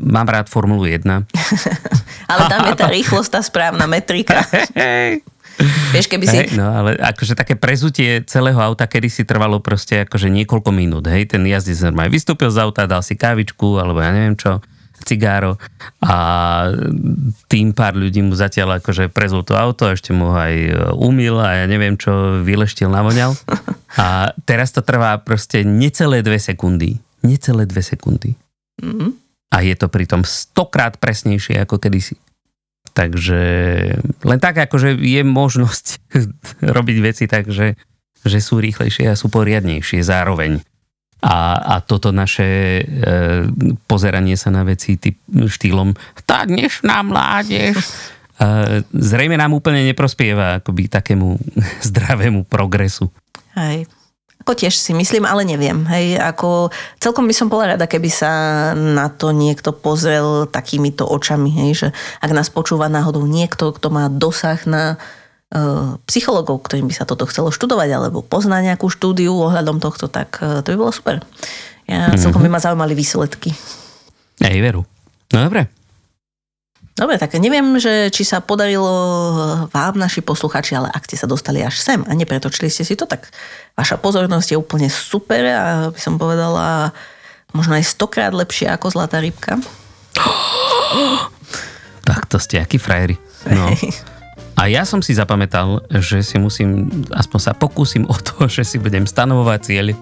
mám 0.00 0.26
rád 0.26 0.50
Formulu 0.50 0.88
1. 0.88 1.06
ale 2.32 2.42
tam 2.50 2.60
je 2.66 2.74
tá 2.74 2.86
rýchlosť, 2.90 3.30
tá 3.30 3.40
správna 3.44 3.86
metrika. 3.86 4.42
Vieš, 5.94 6.06
keby 6.06 6.24
si... 6.26 6.36
Hej, 6.38 6.54
no, 6.54 6.70
ale 6.70 6.94
akože 6.94 7.34
také 7.34 7.58
prezutie 7.58 8.22
celého 8.30 8.58
auta, 8.62 8.86
kedy 8.86 9.10
si 9.10 9.26
trvalo 9.26 9.58
proste 9.58 10.06
akože 10.06 10.30
niekoľko 10.30 10.70
minút, 10.70 11.10
hej, 11.10 11.26
ten 11.26 11.42
jazdec 11.42 11.90
normálne 11.90 12.14
vystúpil 12.14 12.46
z 12.46 12.62
auta, 12.62 12.86
dal 12.86 13.02
si 13.02 13.18
kávičku, 13.18 13.74
alebo 13.78 13.98
ja 13.98 14.14
neviem 14.14 14.38
čo, 14.38 14.62
cigáro 15.08 15.56
a 16.04 16.16
tým 17.48 17.72
pár 17.72 17.96
ľudí 17.96 18.20
mu 18.20 18.36
zatiaľ 18.36 18.84
akože 18.84 19.08
prezul 19.08 19.40
to 19.40 19.56
auto, 19.56 19.88
ešte 19.88 20.12
mu 20.12 20.36
aj 20.36 20.76
umil 21.00 21.40
a 21.40 21.64
ja 21.64 21.66
neviem 21.66 21.96
čo, 21.96 22.44
vyleštil, 22.44 22.92
navoňal. 22.92 23.32
A 23.96 24.36
teraz 24.44 24.76
to 24.76 24.84
trvá 24.84 25.16
proste 25.24 25.64
necelé 25.64 26.20
dve 26.20 26.36
sekundy. 26.36 27.00
Necelé 27.24 27.64
dve 27.64 27.80
sekundy. 27.80 28.36
Mm-hmm. 28.84 29.10
A 29.48 29.56
je 29.64 29.74
to 29.74 29.88
pritom 29.88 30.28
stokrát 30.28 31.00
presnejšie 31.00 31.56
ako 31.64 31.80
kedysi. 31.80 32.20
Takže 32.92 33.40
len 34.26 34.38
tak 34.42 34.58
akože 34.68 34.98
je 34.98 35.22
možnosť 35.24 35.86
robiť 36.76 36.96
veci 37.00 37.24
tak, 37.24 37.48
že, 37.48 37.78
že 38.26 38.38
sú 38.44 38.60
rýchlejšie 38.60 39.08
a 39.08 39.18
sú 39.18 39.32
poriadnejšie 39.32 40.04
zároveň. 40.04 40.60
A, 41.18 41.58
a 41.58 41.74
toto 41.82 42.14
naše 42.14 42.46
e, 42.78 42.82
pozeranie 43.90 44.38
sa 44.38 44.54
na 44.54 44.62
veci 44.62 44.94
typ, 44.94 45.18
štýlom 45.26 45.98
tá 46.22 46.46
dnešná 46.46 47.02
mládež 47.02 47.74
e, 47.74 47.84
zrejme 48.94 49.34
nám 49.34 49.50
úplne 49.50 49.82
neprospieva 49.82 50.62
akoby 50.62 50.86
takému 50.86 51.34
zdravému 51.90 52.46
progresu. 52.46 53.10
Hej. 53.58 53.90
Ako 54.46 54.54
tiež 54.54 54.78
si 54.78 54.94
myslím, 54.94 55.26
ale 55.26 55.42
neviem. 55.42 55.82
Hej, 55.90 56.22
ako 56.22 56.70
celkom 57.02 57.26
by 57.26 57.34
som 57.34 57.50
bola 57.50 57.74
rada, 57.74 57.90
keby 57.90 58.06
sa 58.06 58.30
na 58.72 59.10
to 59.10 59.34
niekto 59.34 59.74
pozrel 59.74 60.46
takýmito 60.46 61.02
očami, 61.02 61.50
hej, 61.50 61.70
že 61.74 61.88
ak 62.22 62.30
nás 62.30 62.46
počúva 62.46 62.86
náhodou 62.86 63.26
niekto, 63.26 63.74
kto 63.74 63.90
má 63.90 64.06
dosah 64.06 64.62
na 64.70 65.02
psychologov, 66.04 66.60
ktorým 66.68 66.92
by 66.92 66.94
sa 66.94 67.08
toto 67.08 67.24
chcelo 67.24 67.48
študovať, 67.48 67.88
alebo 67.88 68.20
pozná 68.20 68.60
nejakú 68.60 68.92
štúdiu 68.92 69.32
ohľadom 69.32 69.80
tohto, 69.80 70.04
tak 70.12 70.36
eh, 70.44 70.60
to 70.60 70.76
by 70.76 70.76
bolo 70.76 70.92
super. 70.92 71.24
Ja 71.88 72.12
mm-hmm. 72.12 72.20
celkom 72.20 72.44
by 72.44 72.52
ma 72.52 72.60
zaujímali 72.60 72.92
výsledky. 72.92 73.56
Ej, 74.44 74.60
veru. 74.60 74.84
No 75.32 75.38
dobre. 75.40 75.72
Dobre, 76.98 77.14
tak 77.14 77.38
neviem, 77.38 77.78
že 77.78 78.10
či 78.10 78.26
sa 78.26 78.42
podarilo 78.42 78.90
vám, 79.70 79.94
naši 79.94 80.18
posluchači, 80.18 80.74
ale 80.74 80.90
ak 80.90 81.06
ste 81.06 81.14
sa 81.14 81.30
dostali 81.30 81.62
až 81.62 81.78
sem 81.78 82.02
a 82.02 82.10
nepretočili 82.10 82.66
ste 82.66 82.82
si 82.82 82.98
to, 82.98 83.06
tak 83.06 83.30
vaša 83.78 84.02
pozornosť 84.02 84.52
je 84.52 84.58
úplne 84.58 84.90
super 84.90 85.46
a 85.46 85.94
by 85.94 86.00
som 86.02 86.18
povedala 86.18 86.90
možno 87.54 87.78
aj 87.78 87.86
stokrát 87.86 88.34
lepšie 88.34 88.66
ako 88.68 88.92
zlatá 88.92 89.22
rybka. 89.24 89.56
Tak 92.08 92.24
to 92.24 92.40
ste 92.40 92.56
akí 92.56 92.80
frajeri. 92.80 93.20
No. 93.52 93.68
A 94.58 94.66
ja 94.66 94.82
som 94.82 94.98
si 94.98 95.14
zapamätal, 95.14 95.86
že 96.02 96.18
si 96.26 96.34
musím, 96.34 96.90
aspoň 97.14 97.38
sa 97.38 97.52
pokúsim 97.54 98.02
o 98.10 98.16
to, 98.18 98.50
že 98.50 98.66
si 98.66 98.76
budem 98.82 99.06
stanovovať 99.06 99.60
cieľ 99.62 99.94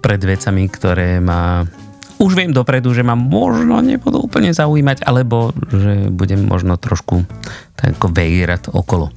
pred 0.00 0.18
vecami, 0.24 0.64
ktoré 0.72 1.20
ma 1.20 1.68
už 2.16 2.32
viem 2.32 2.54
dopredu, 2.54 2.96
že 2.96 3.04
ma 3.04 3.12
možno 3.12 3.82
nebudú 3.84 4.24
úplne 4.24 4.54
zaujímať, 4.54 5.04
alebo 5.04 5.52
že 5.68 6.08
budem 6.08 6.48
možno 6.48 6.80
trošku 6.80 7.26
tak 7.76 7.98
vejrať 7.98 8.72
okolo. 8.72 9.12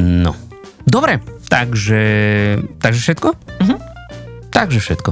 No. 0.00 0.34
Dobre, 0.82 1.22
takže, 1.46 2.02
takže 2.82 3.00
všetko? 3.00 3.28
Mhm. 3.62 3.76
Takže 4.50 4.80
všetko. 4.82 5.10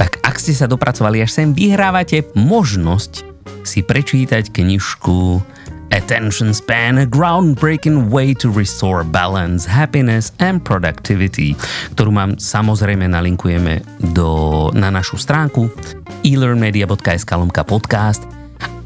Tak 0.00 0.24
ak 0.24 0.40
ste 0.40 0.56
sa 0.56 0.64
dopracovali 0.64 1.20
až 1.20 1.36
sem, 1.36 1.52
vyhrávate 1.52 2.24
možnosť 2.32 3.28
si 3.68 3.84
prečítať 3.84 4.48
knižku 4.48 5.44
Attention 5.90 6.54
Span, 6.54 7.02
a 7.02 7.06
groundbreaking 7.06 8.14
way 8.14 8.30
to 8.38 8.46
restore 8.46 9.02
balance, 9.02 9.66
happiness 9.66 10.30
and 10.38 10.62
productivity, 10.62 11.58
ktorú 11.98 12.14
mám 12.14 12.38
samozrejme 12.38 13.10
nalinkujeme 13.10 13.82
do, 14.14 14.70
na 14.70 14.94
našu 14.94 15.18
stránku 15.18 15.66
elearnmedia.sk 16.22 17.30
lomka 17.34 17.66
podcast. 17.66 18.22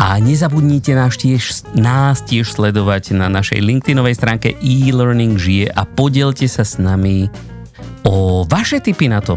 A 0.01 0.17
nezabudnite 0.17 0.97
nás 0.97 1.21
tiež, 1.21 1.69
nás 1.77 2.25
tiež 2.25 2.57
sledovať 2.57 3.13
na 3.13 3.29
našej 3.29 3.61
LinkedInovej 3.61 4.17
stránke 4.17 4.49
e-learning 4.65 5.37
žije 5.37 5.71
a 5.77 5.85
podielte 5.85 6.49
sa 6.49 6.65
s 6.65 6.81
nami 6.81 7.29
o 8.09 8.49
vaše 8.49 8.81
tipy 8.81 9.13
na 9.13 9.21
to, 9.21 9.37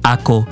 ako 0.00 0.48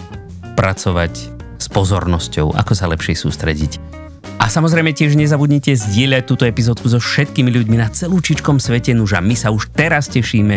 pracovať 0.52 1.12
s 1.56 1.66
pozornosťou, 1.72 2.52
ako 2.52 2.72
sa 2.76 2.86
lepšie 2.92 3.16
sústrediť 3.16 4.04
a 4.36 4.46
samozrejme 4.52 4.92
tiež 4.92 5.16
nezabudnite 5.16 5.72
zdieľať 5.72 6.22
túto 6.28 6.44
epizódku 6.44 6.86
so 6.92 7.00
všetkými 7.00 7.48
ľuďmi 7.48 7.76
na 7.80 7.88
celúčičkom 7.88 8.60
svete, 8.60 8.92
nuž 8.92 9.16
a 9.16 9.24
my 9.24 9.32
sa 9.32 9.48
už 9.48 9.72
teraz 9.72 10.12
tešíme 10.12 10.56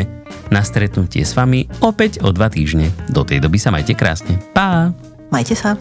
na 0.51 0.61
stretnutie 0.61 1.23
s 1.23 1.31
vami 1.33 1.71
opäť 1.79 2.19
o 2.19 2.29
dva 2.35 2.51
týždne. 2.51 2.91
Do 3.07 3.23
tej 3.23 3.39
doby 3.39 3.55
sa 3.55 3.71
majte 3.71 3.95
krásne. 3.95 4.35
Pa! 4.51 4.91
Majte 5.29 5.53
sa. 5.53 5.77